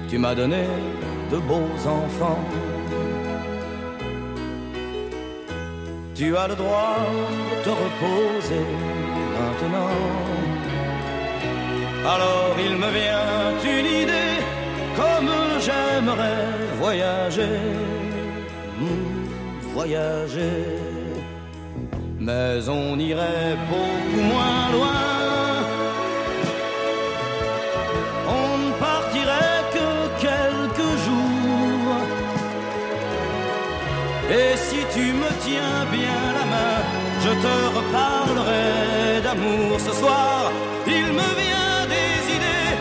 Tu 0.09 0.19
m'as 0.19 0.35
donné 0.35 0.65
de 1.31 1.39
beaux 1.39 1.79
enfants. 1.87 2.45
Tu 6.15 6.37
as 6.37 6.49
le 6.49 6.55
droit 6.55 6.99
de 7.51 7.65
te 7.65 7.71
reposer 7.71 8.67
maintenant. 9.37 9.95
Alors 12.05 12.57
il 12.67 12.77
me 12.77 12.91
vient 12.99 13.79
une 13.79 13.87
idée, 14.03 14.39
comme 14.97 15.31
j'aimerais 15.61 16.45
voyager, 16.79 17.59
mm, 18.79 19.73
voyager. 19.75 20.92
Mais 22.25 22.69
on 22.69 22.97
irait 23.01 23.57
beaucoup 23.69 24.23
moins 24.33 24.65
loin. 24.77 25.05
On 28.41 28.59
ne 28.65 28.71
partirait 28.89 29.63
que 29.77 29.89
quelques 30.27 30.93
jours. 31.07 31.97
Et 34.31 34.57
si 34.57 34.81
tu 34.95 35.05
me 35.23 35.31
tiens 35.47 35.79
bien 35.91 36.21
la 36.39 36.45
main, 36.55 36.79
je 37.25 37.33
te 37.45 37.55
reparlerai 37.77 39.21
d'amour 39.25 39.81
ce 39.81 39.93
soir. 40.01 40.53
Il 40.87 41.07
me 41.21 41.31
vient 41.43 41.81
des 41.95 42.15
idées, 42.37 42.73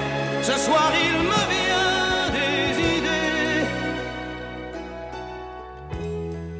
ce 0.44 0.56
soir 0.66 0.90
il 1.08 1.18
me 1.32 1.42
vient 1.56 2.30
des 2.40 2.64
idées. 2.98 3.66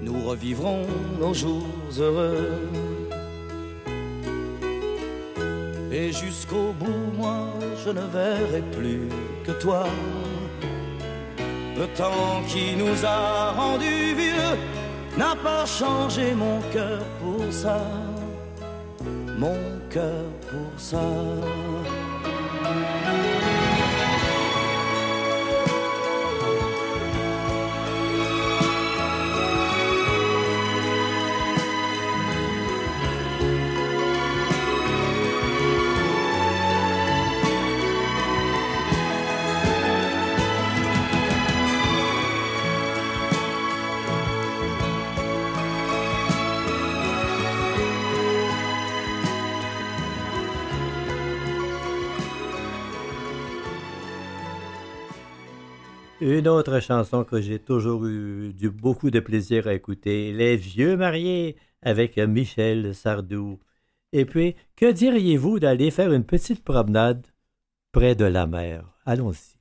Nous 0.02 0.20
revivrons 0.28 0.84
nos 1.20 1.34
jours 1.36 1.81
heureux. 2.00 2.50
Et 5.92 6.12
jusqu'au 6.12 6.74
bout, 6.80 7.12
moi, 7.18 7.48
je 7.84 7.90
ne 7.90 8.02
verrai 8.02 8.62
plus 8.72 9.10
que 9.46 9.52
toi. 9.52 9.86
Le 11.78 11.88
temps 11.98 12.42
qui 12.48 12.76
nous 12.76 13.06
a 13.06 13.52
rendus 13.52 14.14
vieux 14.14 14.58
n'a 15.18 15.36
pas 15.36 15.66
changé 15.66 16.34
mon 16.34 16.60
cœur 16.72 17.04
pour 17.20 17.52
ça. 17.52 17.82
Mon 19.38 19.58
cœur 19.90 20.26
pour 20.50 20.74
ça. 20.78 21.02
Une 56.22 56.48
autre 56.48 56.80
chanson 56.82 57.24
que 57.24 57.42
j'ai 57.42 57.58
toujours 57.58 58.06
eu 58.06 58.54
du, 58.54 58.70
beaucoup 58.70 59.10
de 59.10 59.20
plaisir 59.20 59.66
à 59.66 59.74
écouter, 59.74 60.32
Les 60.32 60.56
Vieux 60.56 60.96
Mariés 60.96 61.56
avec 61.82 62.18
Michel 62.20 62.94
Sardou. 62.94 63.58
Et 64.14 64.26
puis, 64.26 64.56
que 64.76 64.92
diriez-vous 64.92 65.58
d'aller 65.58 65.90
faire 65.90 66.14
une 66.14 66.24
petite 66.24 66.64
promenade 66.64 67.26
près 67.92 68.14
de 68.14 68.26
la 68.26 68.46
mer? 68.46 68.86
Allons-y. 69.04 69.58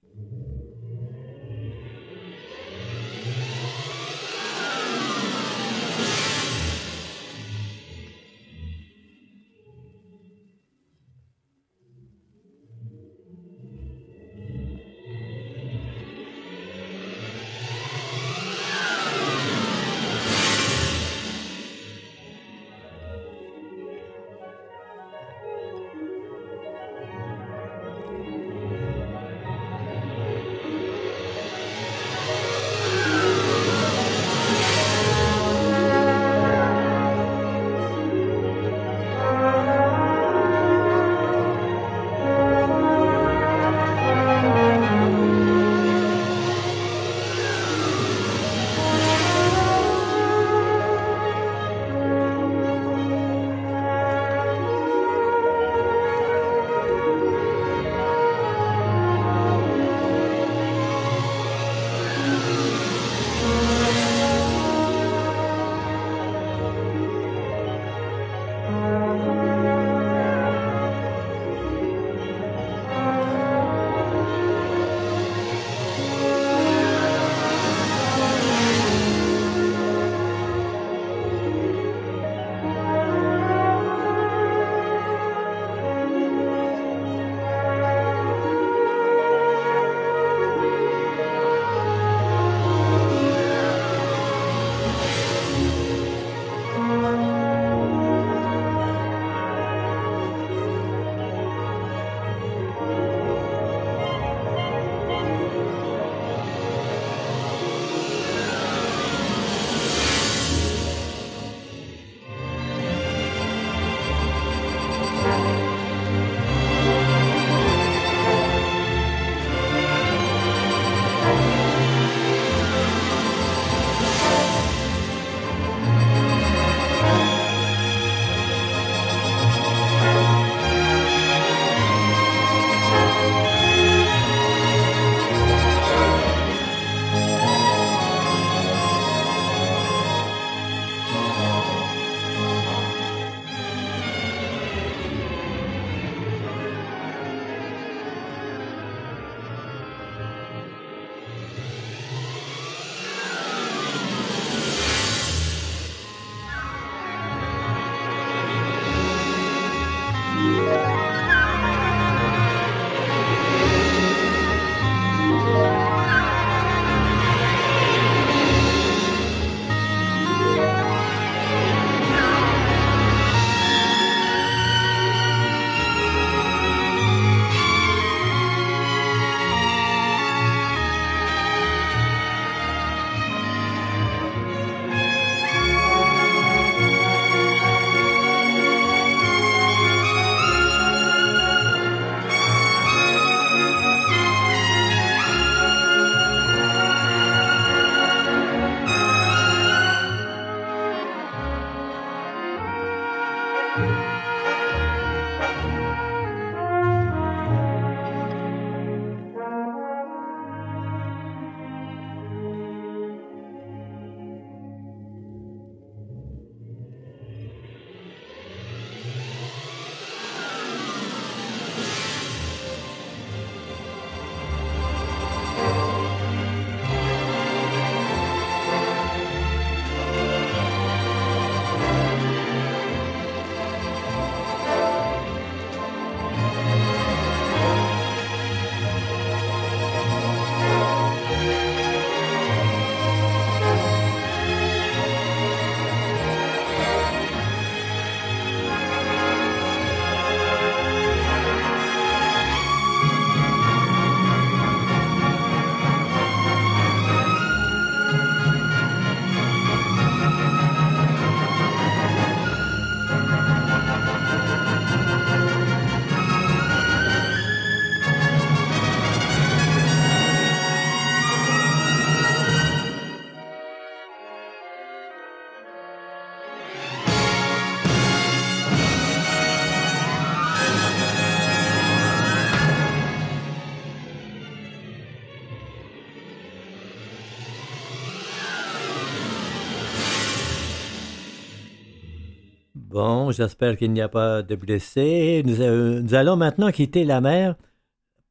J'espère 293.32 293.76
qu'il 293.76 293.92
n'y 293.92 294.00
a 294.00 294.08
pas 294.08 294.42
de 294.42 294.56
blessés. 294.56 295.42
Euh, 295.46 296.00
nous, 296.02 296.14
allons 296.14 296.36
maintenant 296.36 296.70
quitter 296.70 297.04
la 297.04 297.20
mer 297.20 297.56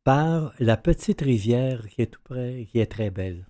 par 0.04 0.54
la 0.60 0.78
petite 0.78 1.22
rivière 1.22 1.88
qui 1.90 2.02
est 2.02 2.08
tout 2.08 2.22
près, 2.24 2.68
qui 2.72 2.80
est 2.80 2.92
très 2.92 3.10
belle. 3.10 3.46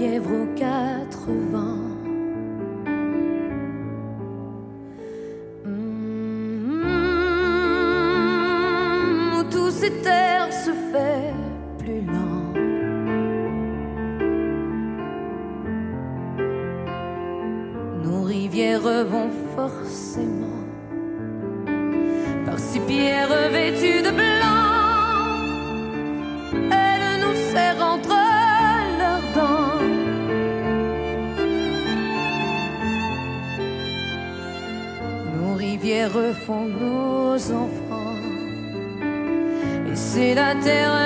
fièvre 0.00 0.30
aux 0.32 0.58
quatre 0.58 1.28
vents. 1.52 1.89
I 40.50 40.54
terre 40.54 40.99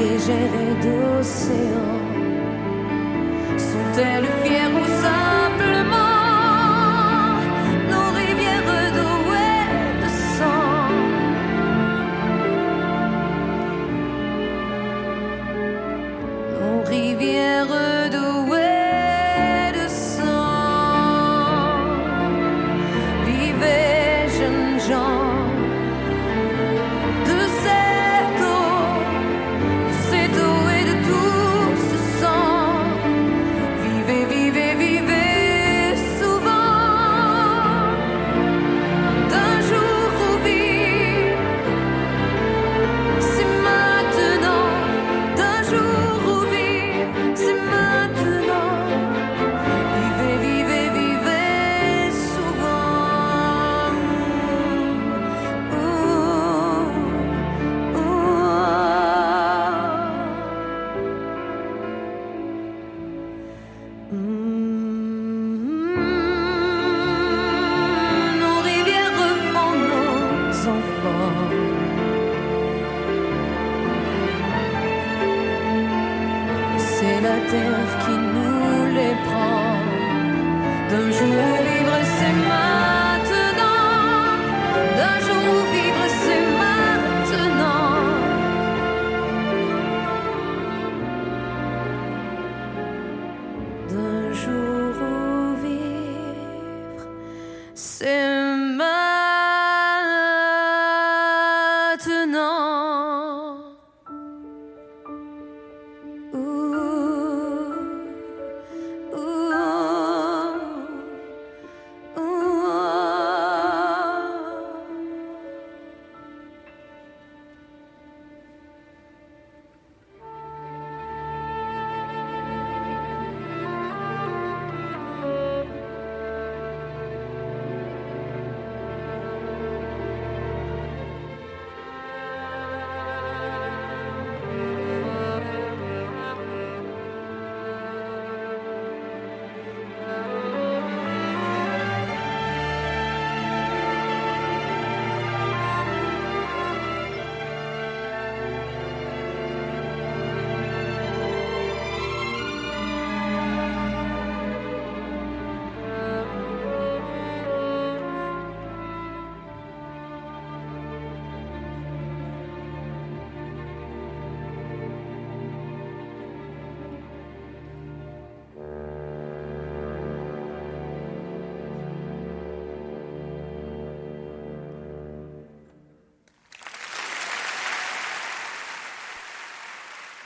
légère 0.00 0.54
et 0.66 0.74
d'océan. 0.84 1.92
Sont-elles 3.56 4.30
fières 4.42 4.74
ou 4.80 5.29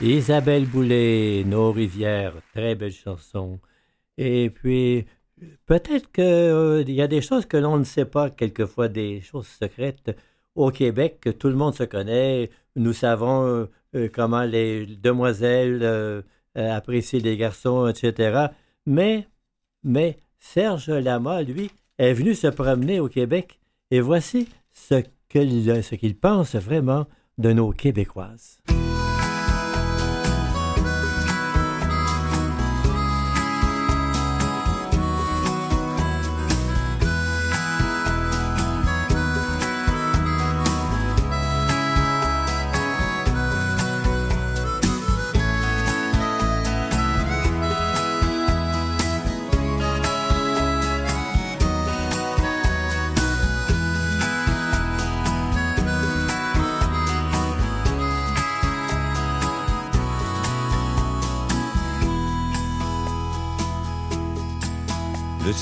Isabelle 0.05 0.67
Boulay, 0.67 1.45
Nos 1.47 1.73
rivières, 1.73 2.35
très 2.53 2.75
belle 2.75 2.93
chanson. 2.93 3.59
Et 4.19 4.51
puis, 4.51 5.07
peut-être 5.67 6.13
qu'il 6.13 6.95
y 6.95 7.01
a 7.01 7.07
des 7.07 7.23
choses 7.23 7.47
que 7.47 7.57
l'on 7.57 7.79
ne 7.79 7.85
sait 7.85 8.05
pas, 8.05 8.31
quelquefois 8.31 8.89
des 8.89 9.21
choses 9.21 9.47
secrètes. 9.47 10.17
Au 10.55 10.71
Québec, 10.71 11.29
tout 11.39 11.49
le 11.49 11.55
monde 11.55 11.75
se 11.75 11.85
connaît. 11.85 12.51
Nous 12.77 12.93
savons 12.93 13.47
euh, 13.47 13.67
euh, 13.95 14.09
comment 14.13 14.43
les 14.43 14.87
demoiselles 14.87 15.81
euh, 15.83 16.23
euh, 16.59 16.77
apprécient 16.77 17.21
les 17.21 17.37
garçons, 17.37 17.89
etc. 17.89 18.49
Mais, 18.87 19.27
mais 19.83 20.19
Serge 20.39 20.91
Lama, 20.91 21.43
lui, 21.43 21.71
est 21.99 22.13
venu 22.13 22.35
se 22.35 22.49
promener 22.49 23.01
au 23.01 23.09
Québec 23.09 23.59
et 23.91 24.01
voici 24.01 24.49
ce 24.71 25.03
qu'il 25.29 26.17
pense 26.17 26.55
vraiment 26.57 27.07
de 27.39 27.53
nos 27.53 27.71
Québécoises. 27.71 28.61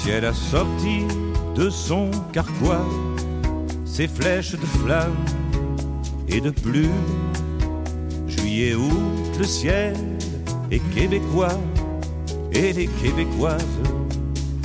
Ciel 0.02 0.24
a 0.24 0.34
sorti 0.34 1.06
de 1.54 1.70
son 1.70 2.10
carquois 2.32 2.84
ses 3.84 4.08
flèches 4.08 4.52
de 4.52 4.66
flammes 4.66 5.24
et 6.28 6.40
de 6.40 6.50
plumes. 6.50 6.90
Juillet, 8.26 8.74
août, 8.74 9.32
le 9.38 9.44
ciel 9.44 9.94
est 10.72 10.82
québécois 10.92 11.56
et 12.52 12.72
les 12.72 12.88
québécoises 13.00 13.80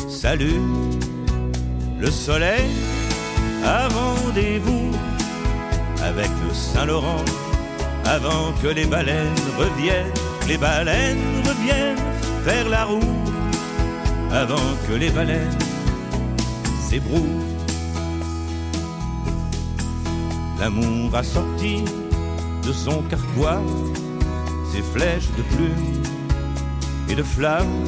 saluent 0.08 0.62
le 2.00 2.10
soleil 2.10 2.70
a 3.64 3.88
rendez-vous 3.90 4.92
avec 6.04 6.30
le 6.48 6.54
Saint-Laurent 6.54 7.26
avant 8.06 8.54
que 8.64 8.70
les 8.70 8.86
baleines 8.86 9.44
reviennent, 9.58 10.14
les 10.48 10.58
baleines 10.58 11.44
reviennent 11.46 11.98
faire 12.44 12.70
la 12.70 12.86
roue 12.86 13.16
avant 14.32 14.75
que 14.88 14.93
les 14.93 15.09
baleines 15.09 15.57
s'ébrouent. 16.80 17.43
L'amour 20.59 21.15
a 21.15 21.23
sorti 21.23 21.84
de 22.65 22.73
son 22.73 23.01
carquois 23.03 23.61
ses 24.71 24.82
flèches 24.82 25.30
de 25.38 25.43
plumes 25.43 26.03
et 27.09 27.15
de 27.15 27.23
flammes. 27.23 27.84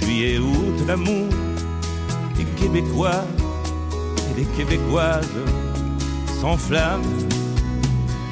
Juillet, 0.00 0.38
août, 0.38 0.84
l'amour 0.86 1.28
des 2.36 2.44
Québécois 2.60 3.24
et 4.30 4.40
des 4.40 4.46
Québécoises 4.56 5.28
s'enflamme. 6.40 7.02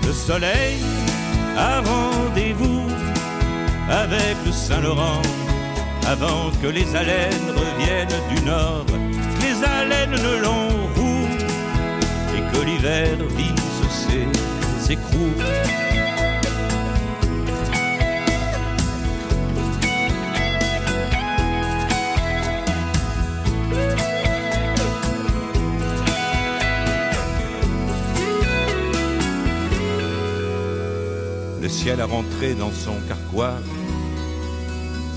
Le 0.06 0.12
soleil 0.12 0.78
a 1.56 1.80
rendez-vous 1.80 2.82
avec 3.88 4.36
le 4.46 4.52
Saint-Laurent 4.52 5.22
avant 6.06 6.50
que 6.62 6.66
les 6.66 6.94
haleines 6.96 7.50
reviennent 7.50 8.20
du 8.34 8.42
nord, 8.44 8.86
que 8.86 9.42
les 9.42 9.64
haleines 9.64 10.10
ne 10.10 10.42
l'ont 10.42 10.86
roue 10.96 11.28
et 12.36 12.42
que 12.52 12.64
l'hiver 12.64 13.16
vise 13.36 13.60
ses 13.90 14.92
écrous. 14.92 15.34
Le 31.62 31.68
ciel 31.68 32.00
a 32.00 32.06
rentré 32.06 32.54
dans 32.54 32.72
son 32.72 32.96
carquois 33.06 33.54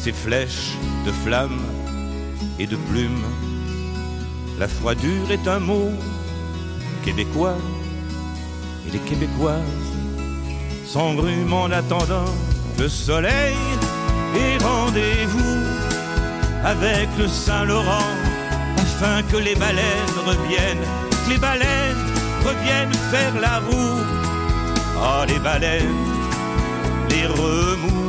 ses 0.04 0.12
flèches 0.12 0.74
de 1.06 1.14
flammes 1.14 1.62
et 2.60 2.68
de 2.68 2.76
plumes. 2.76 3.24
La 4.60 4.68
froidure 4.68 5.32
est 5.32 5.47
un 5.47 5.60
mot 5.60 5.91
québécois 7.06 7.56
et 8.86 8.91
les 8.91 8.99
québécoises 8.99 9.86
s'engrument 10.86 11.62
en 11.62 11.72
attendant 11.72 12.34
le 12.80 12.89
soleil 12.89 13.56
et 14.36 14.62
rendez-vous 14.62 15.60
avec 16.66 17.08
le 17.18 17.30
Saint-Laurent 17.30 18.12
afin 18.76 19.24
que 19.32 19.38
les 19.38 19.56
baleines 19.56 20.18
reviennent, 20.26 20.88
que 21.26 21.30
les 21.30 21.38
baleines 21.38 22.06
reviennent 22.43 22.93
faire 23.10 23.36
la 23.39 23.60
roue. 23.60 24.01
Ah, 25.01 25.24
les 25.30 25.39
baleines 25.39 25.95
les 27.10 27.26
remous 27.26 28.03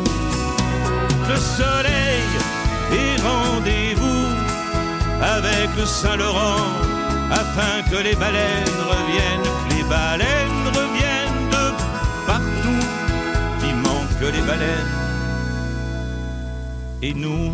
le 1.28 1.36
soleil 1.36 2.28
et 2.92 3.20
rendez-vous 3.22 4.26
avec 5.22 5.68
le 5.76 5.86
Saint-Laurent 5.86 6.66
afin 7.30 7.82
que 7.90 8.02
les 8.02 8.14
baleines 8.14 8.78
reviennent, 8.92 9.50
les 9.70 9.84
baleines 9.88 10.66
reviennent 10.78 11.48
de 11.50 11.66
partout. 12.26 12.86
Il 13.62 13.76
manque 13.76 14.34
les 14.34 14.42
baleines 14.42 15.04
et 17.02 17.14
nous? 17.14 17.52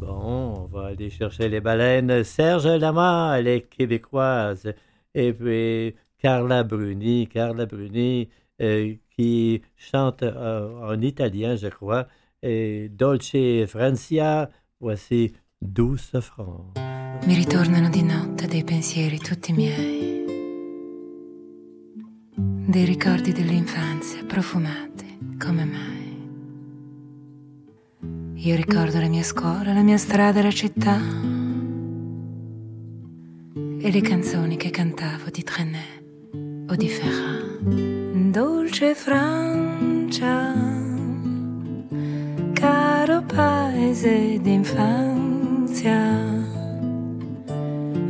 Bon, 0.00 0.64
on 0.64 0.66
va 0.66 0.88
aller 0.88 1.10
chercher 1.10 1.48
les 1.48 1.60
baleines. 1.60 2.24
Serge 2.24 2.66
Lama, 2.66 3.40
les 3.40 3.62
Québécoises. 3.62 4.72
Et 5.14 5.32
puis 5.32 5.94
Carla 6.18 6.62
Bruni, 6.62 7.28
Carla 7.28 7.66
Bruni, 7.66 8.28
euh, 8.62 8.94
qui 9.20 9.60
chante 9.76 10.22
euh, 10.22 10.94
en 10.94 11.00
italien, 11.02 11.54
je 11.56 11.68
crois. 11.68 12.06
Et 12.42 12.88
Dolce 12.88 13.66
Francia, 13.66 14.48
voici 14.80 15.34
Douce 15.60 16.18
France. 16.20 16.72
Mi 17.26 17.34
ritornano 17.34 17.90
di 17.90 18.02
notte 18.02 18.46
dei 18.46 18.64
pensieri 18.64 19.18
tutti 19.18 19.52
miei, 19.52 20.24
dei 22.34 22.84
ricordi 22.86 23.32
dell'infanzia 23.32 24.24
profumati 24.24 25.36
come 25.38 25.64
mai. 25.66 25.98
Io 28.36 28.56
ricordo 28.56 29.00
la 29.00 29.08
mia 29.08 29.22
scuola, 29.22 29.74
la 29.74 29.82
mia 29.82 29.98
strada, 29.98 30.40
la 30.40 30.50
città 30.50 30.98
e 33.82 33.90
le 33.90 34.00
canzoni 34.00 34.56
che 34.56 34.70
cantavo 34.70 35.28
di 35.28 35.42
Trenet 35.42 36.70
o 36.70 36.74
di 36.74 36.88
Ferrat. 36.88 37.99
Dolce 38.30 38.94
Francia, 38.94 40.54
caro 42.52 43.22
paese 43.22 44.38
d'infanzia, 44.40 45.98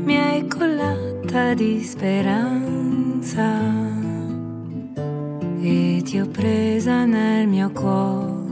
mi 0.05 0.17
hai 0.21 0.47
collata 0.47 1.55
di 1.55 1.83
speranza 1.83 3.49
e 5.63 6.03
ti 6.05 6.21
ho 6.21 6.27
presa 6.27 7.07
nel 7.07 7.49
mio 7.49 7.71
cuore. 7.71 8.49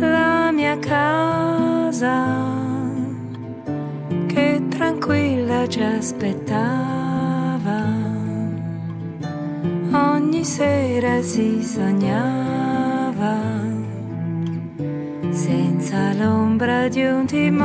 La 0.00 0.50
mia 0.50 0.76
casa 0.80 2.26
che 4.26 4.60
tranquilla 4.68 5.68
ci 5.68 5.82
aspettava. 5.82 7.09
Ogni 9.92 10.44
sera 10.44 11.20
si 11.20 11.62
sognava 11.62 13.36
senza 15.30 16.14
l'ombra 16.14 16.88
di 16.88 17.04
un 17.04 17.26
timore. 17.26 17.58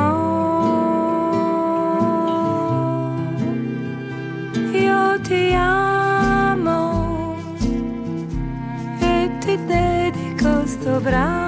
Io 4.73 5.21
ti 5.21 5.53
amo 5.53 7.37
e 8.99 9.29
ti 9.39 9.57
dedico 9.65 10.65
sto 10.65 10.99
brano. 10.99 11.44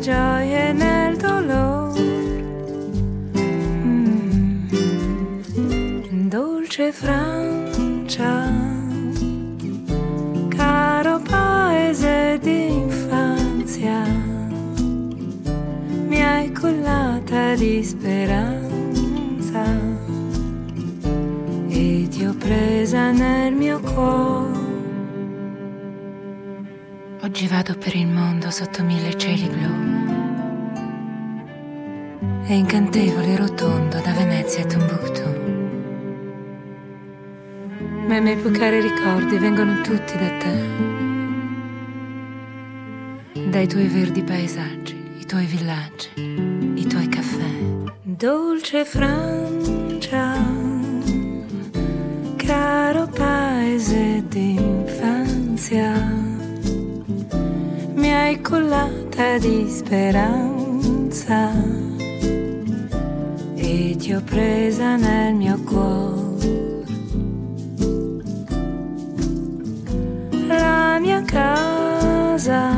gioia 0.00 0.68
e 0.68 0.72
nel 0.72 1.16
dolore. 1.16 2.00
Mm. 5.56 6.28
Dolce 6.28 6.90
Francia, 6.90 8.50
caro 10.48 11.20
paese 11.20 12.38
d'infanzia, 12.40 14.04
mi 16.06 16.22
hai 16.22 16.50
collata 16.52 17.54
di 17.54 17.84
speranza 17.84 19.64
e 21.68 22.08
ti 22.08 22.24
ho 22.24 22.34
presa 22.38 23.10
nel 23.10 23.52
mio 23.52 23.80
cuore. 23.80 24.58
Oggi 27.22 27.46
vado 27.46 27.76
per 27.76 27.94
il 27.94 28.06
mondo 28.06 28.50
sotto 28.50 28.82
mille 28.82 29.14
cieli 29.18 29.46
blu 29.48 29.89
è 32.50 32.54
incantevole 32.54 33.34
e 33.34 33.36
rotondo 33.36 34.00
da 34.00 34.10
Venezia 34.10 34.64
a 34.64 34.66
Timbuktu. 34.66 35.22
Ma 38.08 38.16
i 38.16 38.20
miei 38.20 38.36
più 38.38 38.50
cari 38.50 38.80
ricordi 38.80 39.38
vengono 39.38 39.80
tutti 39.82 40.18
da 40.18 40.36
te. 40.36 40.66
Dai 43.50 43.68
tuoi 43.68 43.86
verdi 43.86 44.24
paesaggi, 44.24 44.96
i 45.20 45.26
tuoi 45.26 45.46
villaggi, 45.46 46.08
i 46.74 46.84
tuoi 46.88 47.06
caffè. 47.06 47.50
Dolce 48.02 48.84
Francia, 48.84 50.36
caro 52.34 53.06
paese 53.06 54.24
d'infanzia, 54.26 55.92
mi 57.94 58.12
hai 58.12 58.42
cullata 58.42 59.38
di 59.38 59.68
speranza 59.68 60.58
ti 63.96 64.12
ho 64.12 64.20
presa 64.22 64.96
nel 64.96 65.34
mio 65.34 65.58
cuore. 65.64 66.84
La 70.48 70.98
mia 71.00 71.22
casa 71.22 72.70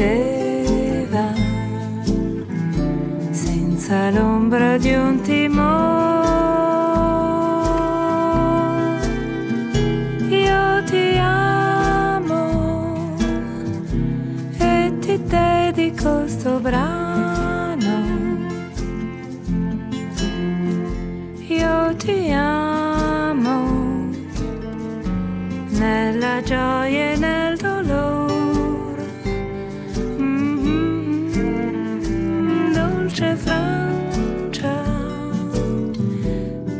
senza 3.30 4.10
l'ombra 4.10 4.78
di 4.78 4.94
un 4.94 5.20
timore. 5.20 6.21
Brano. 16.72 17.96
Io 21.48 21.94
ti 21.96 22.32
amo 22.32 24.08
nella 25.78 26.40
gioia 26.42 27.12
e 27.12 27.16
nel 27.18 27.56
dolore. 27.58 29.06
Mm, 30.18 31.32
Dolce 32.72 33.36
Francia, 33.36 34.82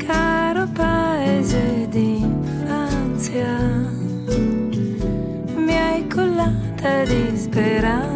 caro 0.06 0.66
paese 0.72 1.86
d'infanzia, 1.90 3.58
mi 5.56 5.76
hai 5.76 6.06
collata 6.08 7.04
di 7.04 7.36
speranza 7.36 8.11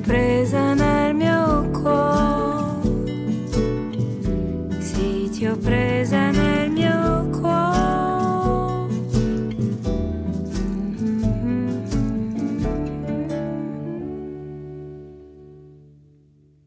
presa 0.00 0.74
nel 0.74 1.14
mio 1.14 1.70
cuore. 1.70 2.80
Sì, 4.80 5.28
ti 5.30 5.46
ho 5.46 5.56
presa 5.56 6.30
nel 6.30 6.70
mio 6.70 7.28
cuore. 7.30 7.48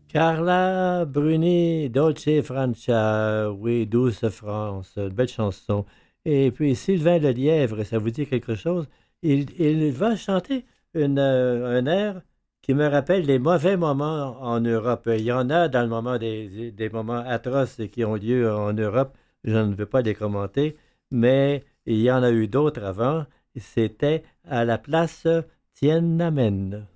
Carla 0.08 1.06
Bruni, 1.08 1.90
Dolce 1.90 2.44
Francia, 2.44 3.50
oui, 3.50 3.88
Douce 3.88 4.30
France, 4.30 4.94
belle 5.12 5.28
chanson. 5.28 5.86
Et 6.26 6.52
puis 6.52 6.76
Sylvain 6.76 7.18
Lelièvre, 7.20 7.84
ça 7.84 7.98
vous 7.98 8.12
dit 8.12 8.26
quelque 8.28 8.56
chose? 8.56 8.88
Il, 9.22 9.50
il 9.60 9.92
va 9.92 10.16
chanter 10.16 10.66
une, 10.94 11.20
euh, 11.20 11.80
un 11.80 11.86
air 11.88 12.22
qui 12.64 12.74
me 12.74 12.88
rappelle 12.88 13.26
les 13.26 13.40
mauvais 13.40 13.76
moments 13.78 14.42
en 14.42 14.62
Europe. 14.62 15.10
Il 15.14 15.22
y 15.22 15.32
en 15.34 15.50
a 15.50 15.68
dans 15.68 15.82
le 15.82 15.90
moment 15.90 16.18
des, 16.18 16.90
moments 16.94 17.24
atroces 17.28 17.82
qui 17.92 18.06
ont 18.06 18.16
lieu 18.16 18.52
en 18.52 18.74
Europe. 18.74 19.16
Je 19.44 19.58
ne 19.58 19.76
veux 19.76 19.86
pas 19.86 20.02
les 20.02 20.16
commenter, 20.16 20.78
mais 21.12 21.66
il 21.86 22.00
y 22.02 22.10
en 22.10 22.24
a 22.24 22.32
eu 22.32 22.48
d'autres 22.48 22.84
avant. 22.84 23.26
C'était 23.58 24.24
à 24.46 24.64
la 24.64 24.78
place 24.78 25.28
Tiananmen. 25.74 26.88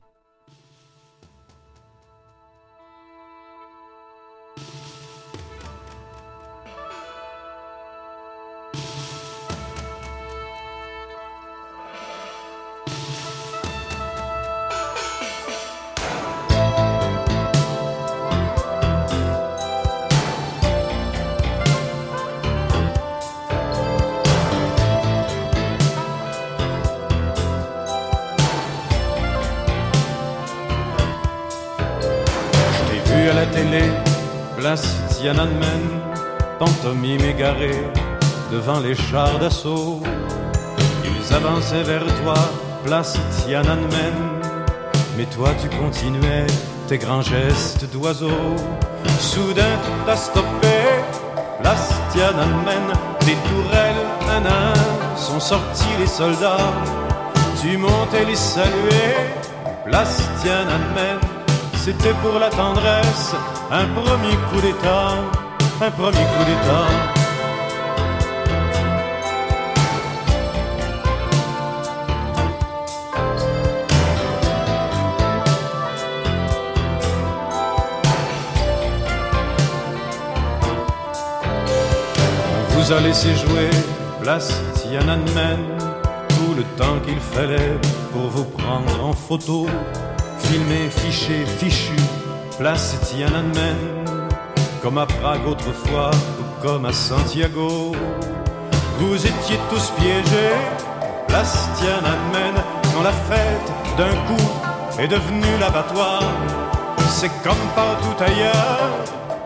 Devant 38.51 38.79
les 38.79 38.95
chars 38.95 39.38
d'assaut. 39.39 40.01
Ils 41.05 41.33
avançaient 41.33 41.83
vers 41.83 42.05
toi, 42.23 42.33
place 42.83 43.15
Tiananmen, 43.38 44.17
mais 45.15 45.25
toi 45.25 45.49
tu 45.61 45.69
continuais 45.77 46.47
tes 46.88 46.97
grands 46.97 47.21
gestes 47.21 47.85
d'oiseau. 47.91 48.55
Soudain 49.19 49.77
a 50.07 50.15
stoppé, 50.15 50.77
place 51.61 51.93
Tiananmen, 52.11 52.88
des 53.21 53.38
tourelles, 53.49 54.03
un 54.29 54.45
à 54.45 54.71
un, 54.71 55.17
sont 55.17 55.39
sortis 55.39 55.95
les 55.99 56.07
soldats. 56.07 56.73
Tu 57.61 57.77
montais 57.77 58.25
les 58.25 58.35
saluer, 58.35 59.13
place 59.85 60.23
Tiananmen. 60.41 61.19
C'était 61.75 62.15
pour 62.23 62.39
la 62.39 62.49
tendresse, 62.49 63.35
un 63.71 63.85
premier 63.85 64.35
coup 64.49 64.61
d'état, 64.61 65.13
un 65.81 65.91
premier 65.91 66.25
coup 66.33 66.45
d'état. 66.45 67.16
On 82.88 82.89
vous 82.89 82.99
a 82.99 83.01
laissé 83.01 83.35
jouer, 83.35 83.69
place 84.21 84.61
Tiananmen, 84.75 85.59
tout 86.29 86.53
le 86.55 86.63
temps 86.77 86.97
qu'il 87.05 87.19
fallait 87.19 87.77
pour 88.13 88.29
vous 88.29 88.45
prendre 88.45 89.03
en 89.03 89.11
photo. 89.11 89.65
Filmé, 90.39 90.89
fiché, 90.89 91.45
fichu, 91.45 91.97
place 92.57 92.95
Tiananmen, 93.01 93.75
comme 94.81 94.99
à 94.99 95.05
Prague 95.05 95.45
autrefois 95.45 96.11
ou 96.39 96.65
comme 96.65 96.85
à 96.85 96.93
Santiago. 96.93 97.93
Vous 98.99 99.15
étiez 99.15 99.59
tous 99.69 99.91
piégés, 99.99 100.55
place 101.27 101.67
Tiananmen, 101.75 102.55
quand 102.95 103.03
la 103.03 103.11
fête 103.11 103.97
d'un 103.97 104.15
coup 104.27 104.97
est 104.97 105.09
devenue 105.09 105.57
l'abattoir. 105.59 106.23
C'est 107.09 107.31
comme 107.43 107.67
partout 107.75 108.23
ailleurs, 108.23 108.95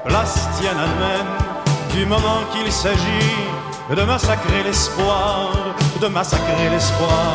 place 0.05 0.47
Tiananmen, 0.59 1.25
du 1.93 2.05
moment 2.05 2.41
qu'il 2.53 2.71
s'agit 2.71 3.35
de 3.89 4.03
massacrer 4.03 4.63
l'espoir, 4.63 5.51
de 6.01 6.07
massacrer 6.07 6.69
l'espoir. 6.69 7.33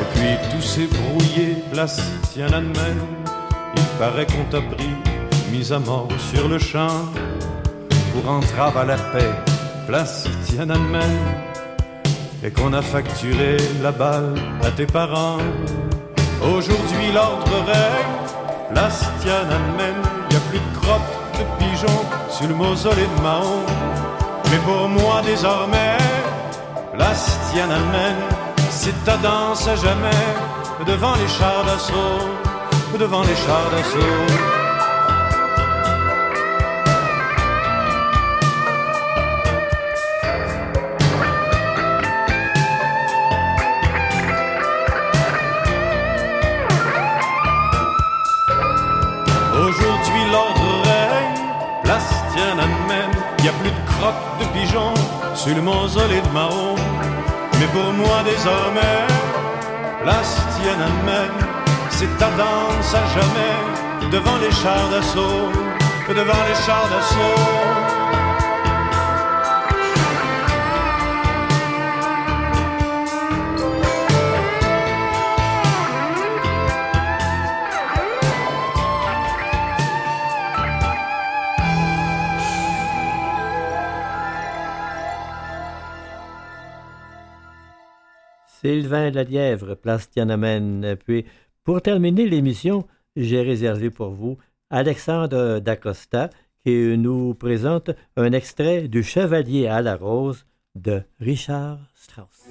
Depuis 0.00 0.36
tout 0.50 0.62
s'est 0.62 0.86
brouillé, 0.86 1.56
place 1.72 2.00
Tiananmen. 2.32 2.98
Il 3.76 3.82
paraît 3.98 4.26
qu'on 4.26 4.44
t'a 4.50 4.62
pris, 4.62 4.94
mis 5.52 5.72
à 5.72 5.78
mort 5.78 6.08
sur 6.32 6.48
le 6.48 6.58
champ. 6.58 7.04
Pour 8.22 8.32
entrave 8.32 8.76
à 8.76 8.84
la 8.84 8.96
paix, 8.96 9.30
place 9.86 10.26
Tiananmen. 10.44 11.18
Et 12.44 12.50
qu'on 12.50 12.72
a 12.72 12.82
facturé 12.82 13.56
la 13.82 13.92
balle 13.92 14.34
à 14.62 14.70
tes 14.70 14.86
parents. 14.86 15.38
Aujourd'hui 16.42 17.12
l'ordre 17.14 17.56
règne, 17.66 18.72
place 18.72 19.04
Tiananmen. 19.20 19.94
Y 20.30 20.36
a 20.36 20.40
plus 20.50 20.58
de 20.58 20.78
crottes 20.80 21.00
de 21.38 21.64
pigeons 21.64 22.04
sur 22.30 22.48
le 22.48 22.54
mausolée 22.54 23.08
de 23.16 23.22
Mahon. 23.22 23.62
Mais 24.50 24.58
pour 24.58 24.88
moi 24.88 25.22
désormais, 25.24 25.96
place 26.94 27.38
Tiananmen, 27.52 28.16
c'est 28.70 29.04
ta 29.04 29.16
danse 29.18 29.66
à 29.66 29.76
jamais 29.76 30.26
devant 30.86 31.14
les 31.14 31.28
chars 31.28 31.64
d'assaut, 31.64 32.98
devant 32.98 33.22
les 33.22 33.36
chars 33.36 33.70
d'assaut. 33.70 34.59
De 54.40 54.44
pigeons 54.52 54.94
sur 55.34 55.54
le 55.54 55.62
mausolée 55.62 56.20
de 56.20 56.28
Mahon. 56.32 56.74
Mais 57.58 57.66
pour 57.66 57.92
moi 57.92 58.22
désormais, 58.24 59.06
place 60.02 60.36
Tiananmen, 60.54 61.32
c'est 61.90 62.12
ta 62.18 62.30
danse 62.30 62.94
à 62.94 63.04
jamais 63.14 64.10
devant 64.10 64.38
les 64.40 64.50
chars 64.50 64.88
d'assaut, 64.90 65.50
devant 66.08 66.42
les 66.48 66.58
chars 66.66 66.88
d'assaut. 66.90 67.89
Sylvain 88.60 89.10
Lalièvre, 89.10 89.74
place 89.74 90.10
Tiananmen. 90.10 90.96
Puis, 91.06 91.24
pour 91.64 91.80
terminer 91.80 92.28
l'émission, 92.28 92.86
j'ai 93.16 93.40
réservé 93.40 93.90
pour 93.90 94.10
vous 94.10 94.36
Alexandre 94.68 95.60
Dacosta 95.60 96.30
qui 96.64 96.98
nous 96.98 97.34
présente 97.34 97.90
un 98.16 98.32
extrait 98.32 98.86
du 98.86 99.02
Chevalier 99.02 99.66
à 99.66 99.80
la 99.80 99.96
rose 99.96 100.44
de 100.74 101.02
Richard 101.20 101.78
Strauss. 101.94 102.48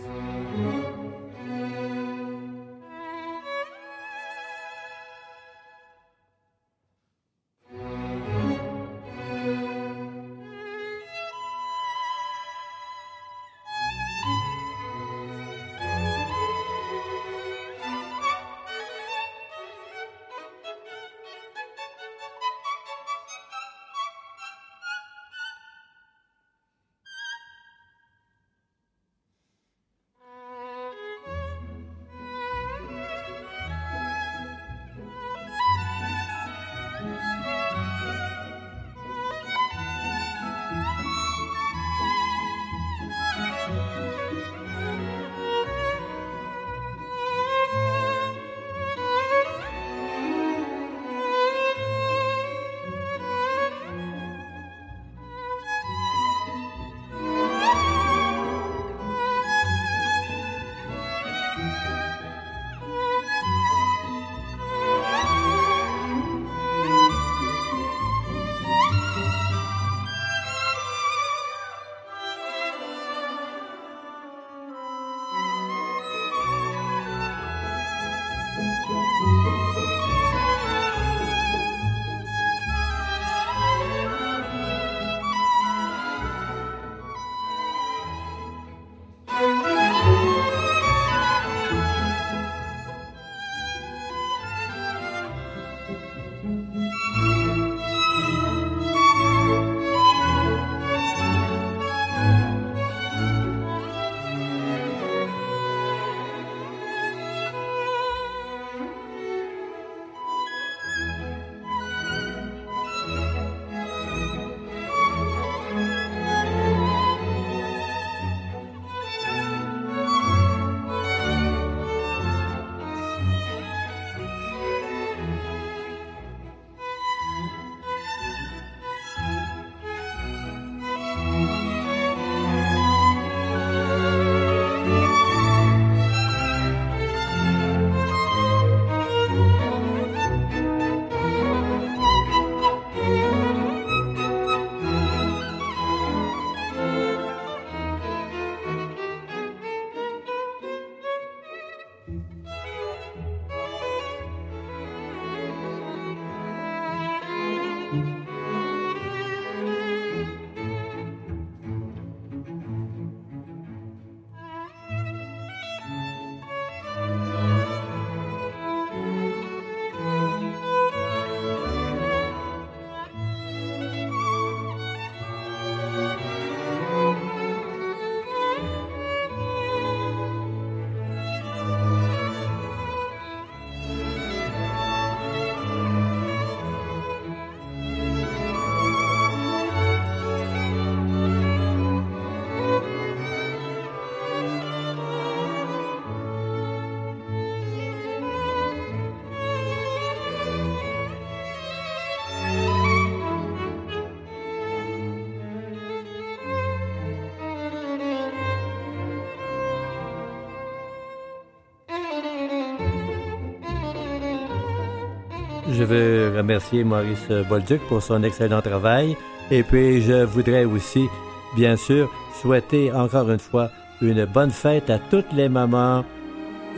Je 215.80 215.86
veux 215.86 216.34
remercier 216.36 216.84
Maurice 216.84 217.30
Bolduc 217.48 217.80
pour 217.88 218.04
son 218.04 218.22
excellent 218.24 218.62
travail. 218.62 219.16
Et 219.50 219.64
puis, 219.64 220.02
je 220.02 220.26
voudrais 220.26 220.66
aussi, 220.66 221.08
bien 221.56 221.78
sûr, 221.78 222.12
souhaiter 222.42 222.92
encore 222.92 223.32
une 223.32 223.40
fois 223.40 223.72
une 224.02 224.26
bonne 224.26 224.52
fête 224.52 224.90
à 224.90 225.00
toutes 225.00 225.32
les 225.32 225.48
mamans, 225.48 226.04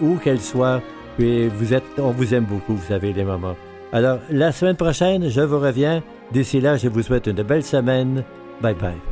où 0.01 0.17
qu'elles 0.17 0.39
soient. 0.39 0.83
Puis, 1.17 1.47
vous 1.47 1.73
êtes, 1.73 1.83
on 1.97 2.11
vous 2.11 2.35
aime 2.35 2.45
beaucoup, 2.45 2.75
vous 2.75 2.87
savez, 2.87 3.11
les 3.11 3.23
mamans. 3.23 3.55
Alors, 3.91 4.19
la 4.29 4.51
semaine 4.51 4.77
prochaine, 4.77 5.29
je 5.29 5.41
vous 5.41 5.59
reviens. 5.59 6.03
D'ici 6.31 6.61
là, 6.61 6.77
je 6.77 6.87
vous 6.87 7.01
souhaite 7.01 7.25
une 7.25 7.41
belle 7.41 7.63
semaine. 7.63 8.23
Bye 8.61 8.75
bye. 8.75 9.10